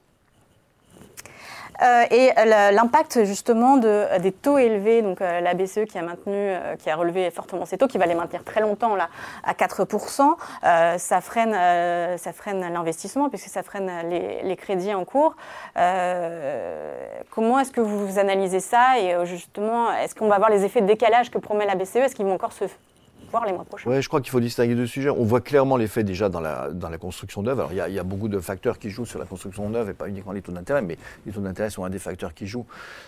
Euh, 1.80 2.04
et 2.10 2.30
l'impact 2.44 3.24
justement 3.24 3.76
de, 3.76 4.18
des 4.18 4.32
taux 4.32 4.58
élevés, 4.58 5.02
donc 5.02 5.20
euh, 5.20 5.40
la 5.40 5.54
BCE 5.54 5.84
qui 5.88 5.98
a 5.98 6.02
maintenu, 6.02 6.34
euh, 6.34 6.76
qui 6.76 6.90
a 6.90 6.96
relevé 6.96 7.30
fortement 7.30 7.64
ses 7.64 7.78
taux, 7.78 7.86
qui 7.86 7.98
va 7.98 8.06
les 8.06 8.14
maintenir 8.14 8.44
très 8.44 8.60
longtemps 8.60 8.94
là 8.94 9.08
à 9.44 9.54
4%, 9.54 10.36
ça 10.98 11.20
freine, 11.20 12.18
freine 12.34 12.72
l'investissement 12.72 13.28
puisque 13.28 13.48
ça 13.48 13.62
freine 13.62 13.90
les, 14.08 14.42
les 14.42 14.56
crédits 14.56 14.94
en 14.94 15.04
cours. 15.04 15.34
comment 17.30 17.58
est-ce 17.58 17.72
que 17.72 17.80
vous 17.80 18.18
analysez 18.18 18.60
ça 18.60 18.98
et 18.98 19.14
justement, 19.24 19.92
est-ce 19.92 20.14
qu'on 20.14 20.28
va 20.28 20.38
voir 20.38 20.50
les 20.50 20.64
effets 20.64 20.80
de 20.80 20.86
décalage 20.86 21.30
que 21.30 21.38
promet 21.38 21.66
la 21.66 21.74
BCE 21.74 21.96
Est-ce 21.96 22.14
qu'ils 22.14 22.26
vont 22.26 22.34
encore 22.34 22.52
se 22.52 22.64
les 23.46 23.52
mois 23.52 23.64
prochains. 23.64 23.90
Oui, 23.90 24.02
je 24.02 24.08
crois 24.08 24.20
qu'il 24.20 24.30
faut 24.30 24.40
distinguer 24.40 24.74
deux 24.74 24.86
sujets. 24.86 25.10
On 25.10 25.24
voit 25.24 25.40
clairement 25.40 25.76
l'effet 25.76 26.04
déjà 26.04 26.28
dans 26.28 26.40
la, 26.40 26.70
dans 26.70 26.88
la 26.88 26.98
construction 26.98 27.42
d'œuvres. 27.42 27.60
Alors, 27.70 27.88
il 27.88 27.94
y, 27.94 27.98
a, 27.98 28.02
beaucoup 28.02 28.28
de 28.28 28.38
facteurs 28.38 28.78
qui 28.78 28.90
jouent 28.90 29.06
sur 29.06 29.18
la 29.18 29.24
construction 29.24 29.68
d'œuvres 29.70 29.90
et 29.90 29.94
pas 29.94 30.08
uniquement 30.08 30.32
les 30.32 30.42
taux 30.42 30.52
d'intérêt, 30.52 30.82
mais 30.82 30.98
les 31.26 31.32
taux 31.32 31.40
d'intérêt 31.40 31.70
sont 31.70 31.84
un 31.84 31.90
des 31.90 31.98
facteurs 31.98 32.34
qui 32.34 32.46
jouent 32.46 32.66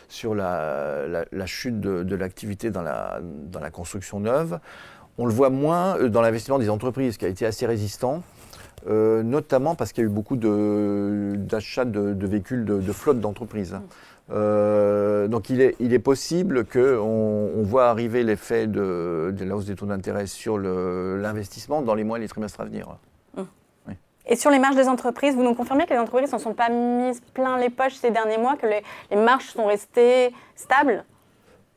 sur 0.08 0.34
la, 0.34 1.24
la, 1.30 1.46
chute 1.46 1.80
de, 1.80 2.16
l'activité 2.16 2.70
dans 2.70 2.82
la, 2.82 3.20
dans 3.22 3.60
la 3.60 3.70
construction 3.70 4.20
neuve. 4.20 4.58
On 5.18 5.26
le 5.26 5.32
voit 5.32 5.50
moins 5.50 5.96
euh, 5.98 6.08
dans 6.08 6.22
l'investissement 6.22 6.58
des 6.58 6.70
entreprises, 6.70 7.16
qui 7.16 7.24
a 7.24 7.28
été 7.28 7.46
assez 7.46 7.66
résistant. 7.66 8.22
Euh, 8.86 9.22
notamment 9.22 9.74
parce 9.74 9.92
qu'il 9.92 10.02
y 10.02 10.06
a 10.06 10.10
eu 10.10 10.12
beaucoup 10.12 10.36
d'achats 10.36 11.86
de, 11.86 12.26
véhicules 12.26 12.66
de, 12.66 12.92
flotte 12.92 13.18
d'entreprises. 13.18 13.72
Mmh. 13.72 13.80
Euh, 14.30 15.28
donc 15.28 15.50
il 15.50 15.60
est, 15.60 15.76
il 15.80 15.92
est 15.92 15.98
possible 15.98 16.64
qu'on 16.64 16.80
on 17.56 17.62
voit 17.62 17.88
arriver 17.88 18.22
l'effet 18.22 18.66
de, 18.66 19.34
de, 19.36 19.44
la 19.44 19.54
hausse 19.54 19.66
des 19.66 19.74
taux 19.74 19.86
d'intérêt 19.86 20.26
sur 20.26 20.58
l'investissement 20.58 21.82
dans 21.82 21.94
les 21.94 22.04
mois 22.04 22.18
et 22.18 22.20
les 22.22 22.28
trimestres 22.28 22.60
à 22.60 22.64
venir. 22.64 22.88
Hum. 23.36 23.46
Et 24.26 24.36
sur 24.36 24.50
les 24.50 24.58
marges 24.58 24.76
des 24.76 24.88
entreprises, 24.88 25.34
vous 25.34 25.42
nous 25.42 25.54
confirmez 25.54 25.84
que 25.84 25.92
les 25.92 26.00
entreprises 26.00 26.32
ne 26.32 26.38
sont 26.38 26.54
pas 26.54 26.70
mises 26.70 27.20
plein 27.34 27.58
les 27.58 27.68
poches 27.68 27.94
ces 27.94 28.10
derniers 28.10 28.38
mois, 28.38 28.56
que 28.56 28.66
les, 28.66 28.82
les 29.10 29.16
marges 29.16 29.48
sont 29.50 29.66
restées 29.66 30.32
stables? 30.56 31.04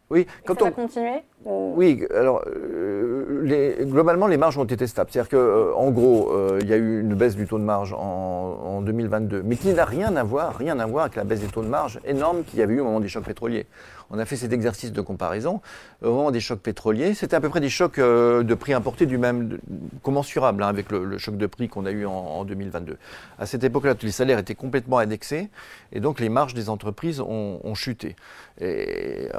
Oui, 0.10 0.26
quand 0.46 0.58
ça 0.58 0.62
on... 0.62 0.66
va 0.66 0.72
continuer? 0.72 1.24
Oui, 1.50 2.06
alors 2.14 2.44
euh, 2.48 3.86
globalement, 3.86 4.28
les 4.28 4.36
marges 4.36 4.58
ont 4.58 4.66
été 4.66 4.86
stables. 4.86 5.10
C'est-à-dire 5.12 5.30
qu'en 5.30 5.88
euh, 5.88 5.92
gros, 5.92 6.32
euh, 6.32 6.60
il 6.62 6.68
y 6.68 6.74
a 6.74 6.76
eu 6.76 7.00
une 7.00 7.14
baisse 7.14 7.36
du 7.36 7.48
taux 7.48 7.58
de 7.58 7.64
marge 7.64 7.94
en, 7.94 7.98
en 7.98 8.82
2022, 8.82 9.44
mais 9.46 9.56
qui 9.56 9.74
n'a 9.74 9.86
rien 9.86 10.16
à 10.18 10.24
voir, 10.24 10.58
rien 10.58 10.78
à 10.80 10.86
voir 10.86 11.06
avec 11.06 11.16
la 11.16 11.24
baisse 11.24 11.40
des 11.40 11.48
taux 11.48 11.62
de 11.62 11.70
marge 11.70 12.00
énorme 12.06 12.44
qu'il 12.44 12.60
y 12.60 12.62
avait 12.62 12.74
eu 12.74 12.82
au 12.82 12.84
moment 12.84 13.00
des 13.00 13.08
chocs 13.08 13.24
pétroliers 13.24 13.66
on 14.10 14.20
a 14.20 14.26
fait 14.26 14.36
cet 14.36 14.54
exercice 14.54 14.92
de 14.92 15.02
comparaison. 15.02 15.62
Au 16.02 16.12
moment 16.12 16.32
des 16.32 16.40
chocs 16.40 16.60
pétroliers, 16.60 17.14
c'était 17.14 17.36
à 17.36 17.42
peu 17.42 17.50
près 17.50 17.60
des 17.60 17.70
chocs 17.70 18.00
euh, 18.00 18.44
de 18.44 18.54
prix 18.54 18.74
importés 18.74 19.06
du 19.06 19.18
même, 19.18 19.60
commensurables 20.02 20.64
hein, 20.64 20.68
avec 20.68 20.92
le, 20.92 21.18
choc 21.18 21.38
de 21.38 21.48
prix 21.48 21.68
qu'on 21.68 21.86
a 21.86 21.92
eu 21.92 22.06
en, 22.06 22.46
2022. 22.46 22.98
À 23.40 23.46
cette 23.46 23.64
époque-là, 23.64 23.96
tous 23.96 24.06
les 24.06 24.12
salaires 24.12 24.40
étaient 24.40 24.56
complètement 24.56 25.00
indexés 25.00 25.50
et 25.92 26.00
donc 26.00 26.20
les 26.20 26.30
marges 26.30 26.54
des 26.54 26.70
entreprises 26.70 27.20
ont, 27.22 27.76
chuté. 27.76 28.16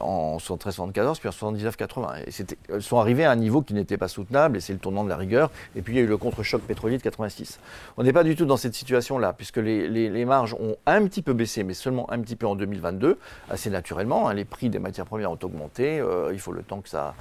En 0.01 0.37
73-74, 0.39 1.19
puis 1.19 1.29
en 1.29 1.33
79-80. 1.33 2.23
Et 2.27 2.57
elles 2.73 2.83
sont 2.83 2.99
arrivées 2.99 3.25
à 3.25 3.33
un 3.33 3.37
niveau 3.37 3.63
qui 3.63 3.75
n'était 3.75 3.97
pas 3.97 4.07
soutenable 4.07 4.57
et 4.57 4.61
c'est 4.61 4.73
le 4.73 4.79
tournant 4.79 5.03
de 5.03 5.09
la 5.09 5.17
rigueur. 5.17 5.51
Et 5.75 5.83
puis 5.83 5.95
il 5.95 5.97
y 5.97 6.01
a 6.01 6.03
eu 6.03 6.07
le 6.07 6.17
contre-choc 6.17 6.63
pétrolier 6.63 6.99
de 6.99 7.03
86. 7.03 7.59
On 7.97 8.05
n'est 8.05 8.13
pas 8.13 8.23
du 8.23 8.37
tout 8.37 8.45
dans 8.45 8.57
cette 8.57 8.75
situation-là 8.75 9.33
puisque 9.33 9.57
les, 9.57 10.25
marges 10.25 10.55
ont 10.55 10.77
un 10.87 11.05
petit 11.07 11.23
peu 11.23 11.33
baissé, 11.33 11.65
mais 11.65 11.75
seulement 11.75 12.11
un 12.13 12.21
petit 12.21 12.37
peu 12.37 12.47
en 12.47 12.55
2022, 12.55 13.19
assez 13.51 13.71
naturellement. 13.71 14.29
Hein, 14.29 14.35
les 14.35 14.45
des 14.67 14.79
matières 14.81 15.07
premières 15.07 15.31
ont 15.31 15.39
augmenté. 15.43 16.01
Euh, 16.01 16.31
il 16.33 16.41
faut 16.41 16.53
le 16.53 16.63
temps 16.63 16.81
que 16.81 16.89
ça 16.89 17.15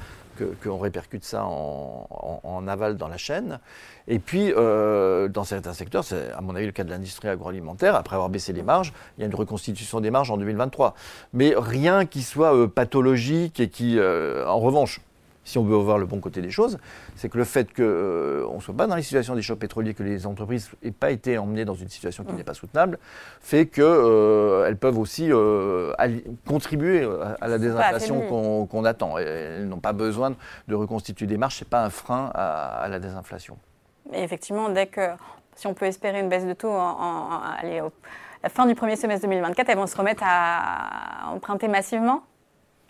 qu'on 0.63 0.77
répercute 0.77 1.23
ça 1.23 1.45
en, 1.45 2.67
aval 2.67 2.95
dans 2.95 3.07
la 3.07 3.17
chaîne. 3.17 3.59
Et 4.07 4.19
puis, 4.19 4.53
euh, 4.55 5.27
dans 5.27 5.43
certains 5.43 5.73
secteurs, 5.73 6.03
c'est 6.03 6.31
à 6.31 6.41
mon 6.41 6.55
avis 6.55 6.67
le 6.67 6.71
cas 6.71 6.83
de 6.83 6.91
l'industrie 6.91 7.27
agroalimentaire, 7.27 7.95
après 7.95 8.17
avoir 8.17 8.29
baissé 8.29 8.53
les 8.53 8.61
marges, 8.61 8.93
il 9.17 9.21
y 9.21 9.23
a 9.23 9.25
une 9.25 9.33
reconstitution 9.33 9.99
des 9.99 10.11
marges 10.11 10.29
en 10.29 10.37
2023. 10.37 10.93
Mais 11.33 11.55
rien 11.57 12.05
qui 12.05 12.21
soit 12.21 12.55
euh, 12.55 12.67
pathologique 12.67 13.59
et 13.59 13.69
qui, 13.69 13.99
en 13.99 14.59
revanche, 14.59 15.01
si 15.47 15.57
on 15.57 15.63
veut 15.63 15.77
voir 15.77 15.97
le 15.97 16.05
bon 16.05 16.19
côté 16.19 16.41
des 16.41 16.51
choses, 16.51 16.77
c'est 17.15 17.29
que 17.29 17.37
le 17.37 17.45
fait 17.45 17.73
qu'on 17.73 17.81
euh, 17.81 18.53
ne 18.53 18.59
soit 18.59 18.75
pas 18.75 18.85
dans 18.85 18.97
les 18.97 19.01
situations 19.01 19.33
des 19.33 19.41
chocs 19.41 19.57
pétroliers, 19.57 19.93
que 19.93 20.03
les 20.03 20.27
entreprises 20.27 20.69
n'aient 20.83 20.91
pas 20.91 21.09
été 21.09 21.37
emmenées 21.37 21.63
dans 21.63 21.73
une 21.73 21.87
situation 21.87 22.25
qui 22.25 22.33
mm. 22.33 22.35
n'est 22.35 22.43
pas 22.43 22.53
soutenable, 22.53 22.99
fait 23.39 23.65
qu'elles 23.65 23.85
euh, 23.85 24.75
peuvent 24.75 24.99
aussi 24.99 25.31
euh, 25.31 25.93
contribuer 26.45 27.07
à, 27.39 27.47
la 27.47 27.57
désinflation 27.59 28.65
qu'on 28.67 28.83
attend. 28.83 29.17
elles 29.17 29.69
n'ont 29.69 29.79
pas 29.79 29.93
besoin 29.93 30.35
de 30.67 30.75
reconstituer 30.75 31.27
des 31.27 31.37
marches, 31.37 31.59
ce 31.59 31.63
n'est 31.63 31.69
pas 31.69 31.83
un 31.85 31.89
frein 31.89 32.29
à, 32.35 32.87
la 32.89 32.99
désinflation. 32.99 33.57
Et 34.11 34.23
effectivement, 34.23 34.67
dès 34.67 34.87
que, 34.87 35.11
si 35.55 35.65
on 35.65 35.73
peut 35.73 35.85
espérer 35.85 36.19
une 36.19 36.27
baisse 36.27 36.45
de 36.45 36.53
taux 36.53 36.71
en, 36.71 37.39
la 38.43 38.49
fin 38.49 38.65
du 38.65 38.75
premier 38.75 38.97
semestre 38.97 39.25
2024, 39.25 39.69
elles 39.69 39.77
vont 39.77 39.87
se 39.87 39.95
remettre 39.95 40.23
à 40.25 41.31
emprunter 41.31 41.69
massivement? 41.69 42.23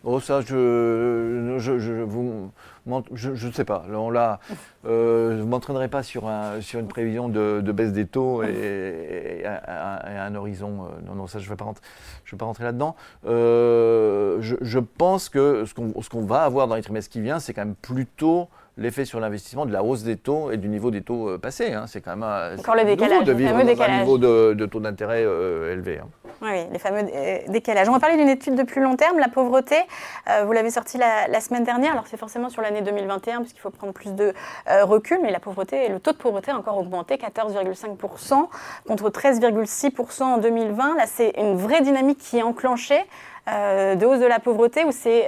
Oh, 0.09 0.21
ça, 0.21 0.39
je 0.39 1.57
je, 1.57 1.79
je, 1.79 1.91
vous, 1.91 2.49
je, 3.13 3.47
ne 3.47 3.51
sais 3.51 3.65
pas. 3.65 3.83
Là, 3.89 4.39
euh, 4.85 5.35
je 5.35 5.41
ne 5.43 5.47
m'entraînerai 5.47 5.89
pas 5.89 6.01
sur, 6.01 6.29
un, 6.29 6.61
sur 6.61 6.79
une 6.79 6.87
prévision 6.87 7.27
de, 7.27 7.59
baisse 7.73 7.91
des 7.91 8.05
taux 8.05 8.41
et, 8.41 9.43
un, 9.45 10.33
horizon. 10.33 10.85
Euh, 10.85 11.05
non, 11.05 11.15
non, 11.15 11.27
ça, 11.27 11.39
je 11.39 11.43
ne 11.43 11.49
vais 11.49 11.57
pas 11.57 11.65
rentrer, 11.65 11.83
je 12.23 12.31
vais 12.31 12.37
pas 12.37 12.45
rentrer 12.45 12.63
là-dedans. 12.63 12.95
Euh, 13.25 14.37
je, 14.39 14.79
pense 14.79 15.27
que 15.27 15.65
ce 15.65 15.73
qu'on 15.73 16.25
va 16.25 16.43
avoir 16.43 16.69
dans 16.69 16.75
les 16.75 16.83
trimestres 16.83 17.11
qui 17.11 17.19
viennent, 17.19 17.41
c'est 17.41 17.53
quand 17.53 17.65
même 17.65 17.75
plutôt 17.75 18.47
l'effet 18.77 19.03
sur 19.03 19.19
l'investissement 19.19 19.65
de 19.65 19.73
la 19.73 19.83
hausse 19.83 20.03
des 20.03 20.15
taux 20.15 20.51
et 20.51 20.57
du 20.57 20.69
niveau 20.69 20.89
des 20.89 21.01
taux 21.01 21.37
passés. 21.37 21.73
Hein. 21.73 21.83
C'est 21.87 21.99
quand 21.99 22.15
même 22.15 22.57
Encore 22.57 22.75
le 22.75 22.85
décalage, 22.85 23.25
de 23.25 23.33
vivre 23.33 23.61
dans 23.61 23.81
un 23.81 23.99
niveau 23.99 24.17
de, 24.17 24.65
taux 24.67 24.79
d'intérêt 24.79 25.23
élevé. 25.23 25.99
Hein. 25.99 26.26
Oui, 26.41 26.65
les 26.71 26.79
fameux 26.79 27.09
euh, 27.13 27.39
décalages. 27.47 27.89
On 27.89 27.93
va 27.93 27.99
parler 27.99 28.17
d'une 28.17 28.29
étude 28.29 28.55
de 28.55 28.63
plus 28.63 28.81
long 28.81 28.95
terme, 28.95 29.19
la 29.19 29.29
pauvreté. 29.29 29.75
vous 30.45 30.51
l'avez 30.51 30.69
sortie 30.69 30.97
la, 30.97 31.39
semaine 31.41 31.63
dernière. 31.63 31.93
Alors 31.93 32.05
c'est 32.07 32.17
forcément 32.17 32.49
sur 32.49 32.61
l'année 32.61 32.81
2021 32.81 33.41
puisqu'il 33.41 33.59
faut 33.59 33.69
prendre 33.69 33.93
plus 33.93 34.13
de 34.13 34.33
recul, 34.83 35.19
mais 35.21 35.31
la 35.31 35.39
pauvreté, 35.39 35.87
le 35.89 35.99
taux 35.99 36.11
de 36.11 36.17
pauvreté 36.17 36.51
a 36.51 36.57
encore 36.57 36.77
augmenté, 36.77 37.15
14,5% 37.15 38.47
contre 38.87 39.09
13,6% 39.09 40.23
en 40.23 40.37
2020. 40.37 40.95
Là, 40.95 41.05
c'est 41.07 41.33
une 41.37 41.57
vraie 41.57 41.81
dynamique 41.81 42.19
qui 42.19 42.37
est 42.37 42.43
enclenchée. 42.43 43.03
Euh, 43.49 43.95
de 43.95 44.05
hausse 44.05 44.19
de 44.19 44.25
la 44.25 44.39
pauvreté 44.39 44.83
ou 44.83 44.91
c'est, 44.91 45.25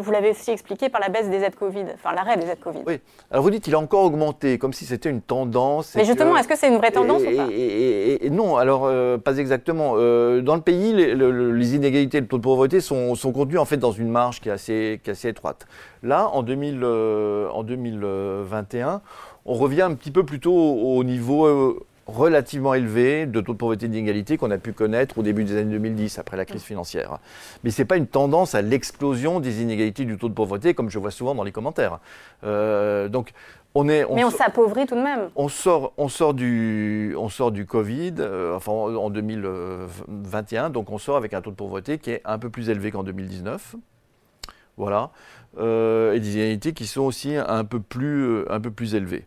vous 0.00 0.10
l'avez 0.10 0.30
aussi 0.30 0.50
expliqué, 0.50 0.90
par 0.90 1.00
la 1.00 1.08
baisse 1.08 1.30
des 1.30 1.38
aides 1.38 1.54
Covid, 1.54 1.84
enfin 1.94 2.12
l'arrêt 2.14 2.36
des 2.36 2.46
aides 2.46 2.60
Covid? 2.60 2.80
Oui. 2.86 3.00
Alors 3.30 3.42
vous 3.42 3.50
dites 3.50 3.64
qu'il 3.64 3.74
a 3.74 3.78
encore 3.78 4.04
augmenté, 4.04 4.58
comme 4.58 4.74
si 4.74 4.84
c'était 4.84 5.08
une 5.08 5.22
tendance. 5.22 5.94
Mais 5.94 6.04
justement, 6.04 6.36
est-ce 6.36 6.48
que 6.48 6.56
c'est 6.56 6.68
une 6.68 6.76
vraie 6.76 6.90
tendance 6.90 7.22
ou 7.22 7.34
pas? 7.34 7.46
et, 7.50 8.28
Non, 8.30 8.58
alors 8.58 8.82
euh, 8.84 9.16
pas 9.16 9.38
exactement. 9.38 9.94
Euh, 9.96 10.42
dans 10.42 10.54
le 10.54 10.60
pays, 10.60 10.92
les, 10.92 11.74
inégalités 11.74 12.20
de 12.20 12.26
taux 12.26 12.36
de 12.36 12.42
pauvreté 12.42 12.80
sont, 12.80 13.14
sont, 13.14 13.32
contenues 13.32 13.58
en 13.58 13.64
fait 13.64 13.78
dans 13.78 13.92
une 13.92 14.10
marge 14.10 14.40
qui 14.40 14.50
est 14.50 14.52
assez, 14.52 15.00
qui 15.02 15.08
est 15.08 15.12
assez 15.12 15.28
étroite. 15.28 15.66
Là, 16.02 16.28
en, 16.28 16.42
2000, 16.42 16.84
en 16.84 17.62
2021, 17.62 19.00
on 19.46 19.54
revient 19.54 19.82
un 19.82 19.94
petit 19.94 20.10
peu 20.10 20.24
plutôt 20.24 20.52
au 20.52 21.02
niveau 21.04 21.86
relativement 22.06 22.74
élevé 22.74 23.26
de 23.26 23.40
taux 23.40 23.52
de 23.52 23.58
pauvreté 23.58 23.86
et 23.86 23.88
d'inégalité 23.88 24.36
qu'on 24.36 24.50
a 24.50 24.58
pu 24.58 24.72
connaître 24.72 25.18
au 25.18 25.22
début 25.22 25.44
des 25.44 25.56
années 25.56 25.72
2010, 25.72 26.18
après 26.18 26.36
la 26.36 26.44
crise 26.44 26.62
financière. 26.62 27.18
Mais 27.62 27.70
ce 27.70 27.82
n'est 27.82 27.86
pas 27.86 27.96
une 27.96 28.06
tendance 28.06 28.54
à 28.54 28.62
l'explosion 28.62 29.40
des 29.40 29.62
inégalités 29.62 30.04
du 30.04 30.18
taux 30.18 30.28
de 30.28 30.34
pauvreté, 30.34 30.74
comme 30.74 30.90
je 30.90 30.98
vois 30.98 31.10
souvent 31.10 31.34
dans 31.34 31.44
les 31.44 31.52
commentaires. 31.52 32.00
Euh, 32.44 33.08
donc, 33.08 33.32
on 33.74 33.88
est, 33.88 34.04
Mais 34.12 34.24
on 34.24 34.30
s'appauvrit 34.30 34.86
tout 34.86 34.96
de 34.96 35.00
même. 35.02 35.30
On 35.34 35.48
sort, 35.48 35.94
on 35.96 36.08
sort, 36.08 36.34
du, 36.34 37.14
on 37.16 37.30
sort 37.30 37.52
du 37.52 37.64
Covid, 37.64 38.14
euh, 38.18 38.54
enfin 38.54 38.72
en 38.72 39.08
2021, 39.08 40.70
donc 40.70 40.90
on 40.90 40.98
sort 40.98 41.16
avec 41.16 41.32
un 41.32 41.40
taux 41.40 41.50
de 41.50 41.56
pauvreté 41.56 41.98
qui 41.98 42.10
est 42.10 42.20
un 42.26 42.38
peu 42.38 42.50
plus 42.50 42.68
élevé 42.68 42.90
qu'en 42.90 43.02
2019. 43.02 43.76
Voilà. 44.76 45.10
Euh, 45.58 46.14
et 46.14 46.20
des 46.20 46.34
inégalités 46.34 46.72
qui 46.72 46.86
sont 46.86 47.02
aussi 47.02 47.34
un 47.36 47.64
peu 47.64 47.80
plus, 47.80 48.46
un 48.48 48.60
peu 48.60 48.70
plus 48.70 48.94
élevées. 48.94 49.26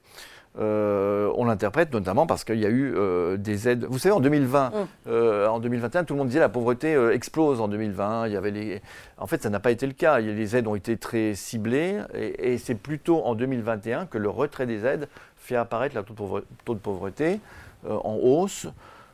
Euh, 0.58 1.30
on 1.36 1.46
l'interprète 1.46 1.92
notamment 1.92 2.28
parce 2.28 2.46
qu'il 2.46 2.60
y 2.60 2.66
a 2.66 2.70
eu 2.70 2.94
euh, 2.96 3.36
des 3.36 3.68
aides. 3.68 3.86
Vous 3.90 4.00
savez, 4.00 4.14
en 4.14 4.22
2020, 4.22 4.70
mm. 4.70 4.74
euh, 5.08 5.48
en 5.48 5.60
2021, 5.60 6.06
tout 6.06 6.14
le 6.14 6.20
monde 6.20 6.28
disait 6.28 6.40
la 6.40 6.50
pauvreté 6.50 6.96
explose 7.12 7.60
en 7.60 7.70
Il 7.72 8.32
y 8.32 8.38
avait 8.38 8.52
les... 8.52 8.82
En 9.18 9.28
fait, 9.28 9.44
ça 9.44 9.50
n'a 9.50 9.60
pas 9.60 9.72
été 9.72 9.86
le 9.86 9.94
cas. 9.94 10.20
Les 10.20 10.56
aides 10.56 10.68
ont 10.68 10.76
été 10.76 10.98
très 10.98 11.36
ciblées 11.36 12.00
et, 12.14 12.58
c'est 12.58 12.76
plutôt 12.76 13.24
en 13.24 13.36
2021 13.36 14.06
que 14.06 14.18
le 14.18 14.30
retrait 14.30 14.66
des 14.66 14.86
aides 14.86 15.10
fait 15.36 15.56
apparaître 15.56 15.96
le 15.96 16.04
taux 16.04 16.74
de 16.74 16.80
pauvreté 16.80 17.40
en 17.88 18.16
hausse, 18.16 18.68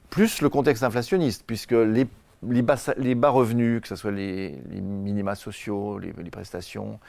plus 0.10 0.42
le 0.42 0.50
contexte 0.50 0.84
inflationniste, 0.84 1.44
puisque 1.46 1.72
les 1.72 2.08
les 2.48 2.62
bas, 3.16 3.30
revenus, 3.30 3.82
que 3.82 3.88
ce 3.88 3.96
soit 3.96 4.12
les, 4.12 4.60
minima 4.72 5.36
sociaux, 5.36 6.00
les, 6.00 6.12
prestations, 6.32 7.00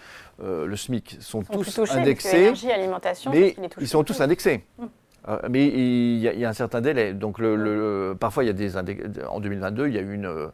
euh, 0.42 0.66
le 0.66 0.76
SMIC, 0.76 1.16
sont, 1.20 1.42
tous 1.42 1.90
indexés. 1.92 2.52
alimentation, 2.70 3.30
mais 3.30 3.56
ils 3.80 3.88
sont 3.88 4.04
tous 4.04 4.20
indexés. 4.20 4.64
Hum. 4.78 4.88
Euh, 5.28 5.38
mais 5.48 5.66
il 5.68 6.18
y, 6.18 6.44
a, 6.44 6.48
un 6.48 6.52
certain 6.52 6.80
délai. 6.80 7.14
Donc, 7.14 7.38
le, 7.38 8.16
parfois, 8.18 8.42
il 8.42 8.48
y 8.48 8.50
a 8.50 8.52
des 8.52 8.76
en 8.76 9.40
2022, 9.40 9.86
il 9.86 9.94
y 9.94 9.98
a 9.98 10.00
eu 10.00 10.14
une 10.14 10.50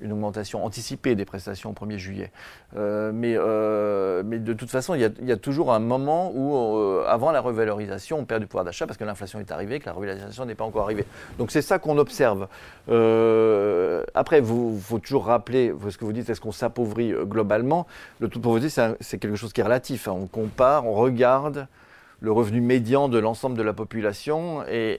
une 0.00 0.12
augmentation 0.12 0.64
anticipée 0.64 1.14
des 1.14 1.24
prestations 1.24 1.70
au 1.70 1.72
1er 1.72 1.98
juillet. 1.98 2.30
Euh, 2.76 3.10
mais, 3.12 3.34
euh, 3.36 4.22
mais 4.24 4.38
de 4.38 4.52
toute 4.52 4.70
façon, 4.70 4.94
il 4.94 5.00
y, 5.00 5.32
a, 5.32 5.36
toujours 5.36 5.72
un 5.72 5.78
moment 5.78 6.32
où, 6.34 6.54
euh, 6.54 7.04
avant 7.08 7.30
la 7.32 7.40
revalorisation, 7.40 8.18
on 8.18 8.24
perd 8.24 8.40
du 8.40 8.46
pouvoir 8.46 8.64
d'achat 8.64 8.86
parce 8.86 8.98
que 8.98 9.04
l'inflation 9.04 9.40
est 9.40 9.50
arrivée, 9.50 9.80
que 9.80 9.86
la 9.86 9.92
revalorisation 9.92 10.44
n'est 10.44 10.54
pas 10.54 10.64
encore 10.64 10.84
arrivée. 10.84 11.04
Donc 11.38 11.50
c'est 11.50 11.62
ça 11.62 11.78
qu'on 11.78 11.98
observe. 11.98 12.48
après, 14.14 14.38
il 14.38 14.80
faut 14.80 14.98
toujours 14.98 15.26
rappeler, 15.26 15.72
ce 15.88 15.96
que 15.96 16.04
vous 16.04 16.12
dites, 16.12 16.28
est-ce 16.30 16.40
qu'on 16.40 16.52
s'appauvrit 16.52 17.12
globalement? 17.24 17.86
Le 18.20 18.28
taux 18.28 18.38
de 18.38 18.44
pauvreté, 18.44 18.68
c'est 18.68 19.18
quelque 19.18 19.36
chose 19.36 19.52
qui 19.52 19.60
est 19.60 19.64
relatif. 19.64 20.08
Hein. 20.08 20.16
On 20.16 20.26
compare, 20.26 20.86
on 20.86 20.94
regarde 20.94 21.66
le 22.20 22.32
revenu 22.32 22.60
médian 22.60 23.08
de 23.08 23.18
l'ensemble 23.18 23.56
de 23.56 23.62
la 23.62 23.72
population 23.72 24.64
et, 24.68 24.98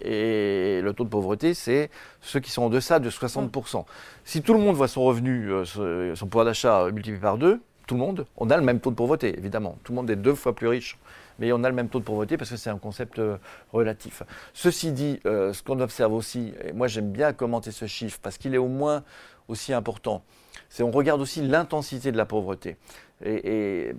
le 0.89 0.93
taux 0.95 1.03
de 1.03 1.09
pauvreté, 1.09 1.53
c'est 1.53 1.89
ceux 2.21 2.39
qui 2.39 2.51
sont 2.51 2.63
en 2.63 2.69
deçà 2.69 2.99
de 2.99 3.09
60%. 3.09 3.85
Si 4.25 4.41
tout 4.41 4.53
le 4.53 4.59
monde 4.59 4.75
voit 4.75 4.87
son 4.87 5.03
revenu, 5.03 5.51
euh, 5.51 6.15
son 6.15 6.27
pouvoir 6.27 6.45
d'achat 6.45 6.91
multiplié 6.91 7.19
par 7.19 7.37
deux, 7.37 7.61
tout 7.89 7.95
le 7.95 8.01
monde, 8.01 8.27
on 8.37 8.51
a 8.51 8.57
le 8.57 8.63
même 8.63 8.79
taux 8.79 8.91
de 8.91 8.95
pauvreté, 8.95 9.35
évidemment. 9.35 9.77
Tout 9.83 9.93
le 9.93 9.95
monde 9.95 10.09
est 10.11 10.15
deux 10.15 10.35
fois 10.35 10.53
plus 10.53 10.67
riche, 10.67 10.99
mais 11.39 11.51
on 11.51 11.63
a 11.63 11.69
le 11.69 11.75
même 11.75 11.89
taux 11.89 11.99
de 11.99 12.03
pauvreté 12.03 12.37
parce 12.37 12.51
que 12.51 12.55
c'est 12.55 12.69
un 12.69 12.77
concept 12.77 13.17
euh, 13.17 13.37
relatif. 13.73 14.21
Ceci 14.53 14.91
dit, 14.91 15.19
euh, 15.25 15.53
ce 15.53 15.63
qu'on 15.63 15.79
observe 15.79 16.13
aussi, 16.13 16.53
et 16.63 16.71
moi 16.71 16.87
j'aime 16.87 17.11
bien 17.11 17.33
commenter 17.33 17.71
ce 17.71 17.87
chiffre 17.87 18.19
parce 18.21 18.37
qu'il 18.37 18.53
est 18.53 18.59
au 18.59 18.67
moins 18.67 19.03
aussi 19.47 19.73
important, 19.73 20.23
c'est 20.69 20.83
on 20.83 20.91
regarde 20.91 21.19
aussi 21.19 21.41
l'intensité 21.41 22.11
de 22.11 22.17
la 22.17 22.25
pauvreté. 22.25 22.77
Et 23.25 23.93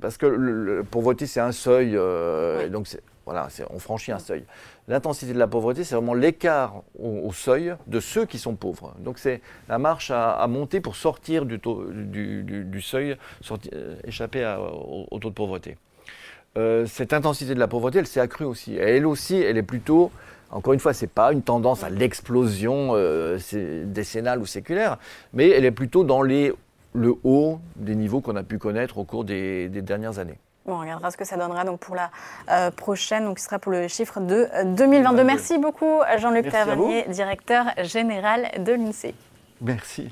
parce 0.00 0.16
que 0.16 0.26
la 0.26 0.82
pauvreté, 0.84 1.26
c'est 1.26 1.40
un 1.40 1.52
seuil, 1.52 1.92
euh, 1.94 2.68
donc 2.68 2.88
voilà, 3.24 3.48
on 3.70 3.78
franchit 3.78 4.12
un 4.12 4.18
seuil. 4.18 4.44
L'intensité 4.88 5.32
de 5.32 5.38
la 5.38 5.46
pauvreté, 5.46 5.84
c'est 5.84 5.94
vraiment 5.94 6.14
l'écart 6.14 6.82
au, 6.98 7.32
seuil 7.32 7.74
de 7.86 8.00
ceux 8.00 8.26
qui 8.26 8.38
sont 8.38 8.54
pauvres. 8.54 8.94
Donc 8.98 9.18
c'est 9.18 9.40
la 9.68 9.78
marche 9.78 10.10
à, 10.10 10.44
monter 10.48 10.80
pour 10.80 10.96
sortir 10.96 11.44
du, 11.44 11.60
taux, 11.60 11.84
du, 11.90 12.80
seuil, 12.82 13.16
euh, 13.72 13.96
échapper 14.04 14.56
au, 15.10 15.18
taux 15.18 15.30
de 15.30 15.34
pauvreté. 15.34 15.76
Euh, 16.58 16.86
cette 16.86 17.12
intensité 17.12 17.54
de 17.54 17.60
la 17.60 17.68
pauvreté, 17.68 17.98
elle 17.98 18.08
s'est 18.08 18.20
accrue 18.20 18.44
aussi. 18.44 18.76
elle 18.76 19.06
aussi, 19.06 19.36
elle 19.36 19.56
est 19.56 19.62
plutôt, 19.62 20.10
encore 20.50 20.72
une 20.72 20.80
fois, 20.80 20.92
ce 20.92 21.04
n'est 21.04 21.10
pas 21.10 21.32
une 21.32 21.42
tendance 21.42 21.84
à 21.84 21.90
l'explosion 21.90 22.94
décennale 23.84 24.40
ou 24.40 24.46
séculaire, 24.46 24.98
mais 25.32 25.50
elle 25.50 25.64
est 25.64 25.70
plutôt 25.70 26.02
dans 26.02 26.22
les 26.22 26.52
le 26.92 27.14
haut 27.24 27.60
des 27.76 27.94
niveaux 27.94 28.20
qu'on 28.20 28.36
a 28.36 28.42
pu 28.42 28.58
connaître 28.58 28.98
au 28.98 29.04
cours 29.04 29.24
des, 29.24 29.68
dernières 29.68 30.18
années. 30.18 30.38
Bon, 30.66 30.74
on 30.74 30.80
regardera 30.80 31.10
ce 31.10 31.16
que 31.16 31.24
ça 31.24 31.36
donnera 31.36 31.64
donc 31.64 31.80
pour 31.80 31.94
la 31.94 32.10
euh, 32.50 32.70
prochaine, 32.70 33.24
donc 33.24 33.38
ce 33.38 33.46
sera 33.46 33.58
pour 33.58 33.72
le 33.72 33.88
chiffre 33.88 34.20
de 34.20 34.48
2022. 34.76 35.20
Euh, 35.20 35.24
Merci 35.24 35.58
beaucoup 35.58 36.00
Jean-Luc 36.18 36.50
Tavernier, 36.50 37.06
directeur 37.08 37.66
général 37.82 38.50
de 38.58 38.72
l'INSEE. 38.72 39.14
Merci. 39.60 40.10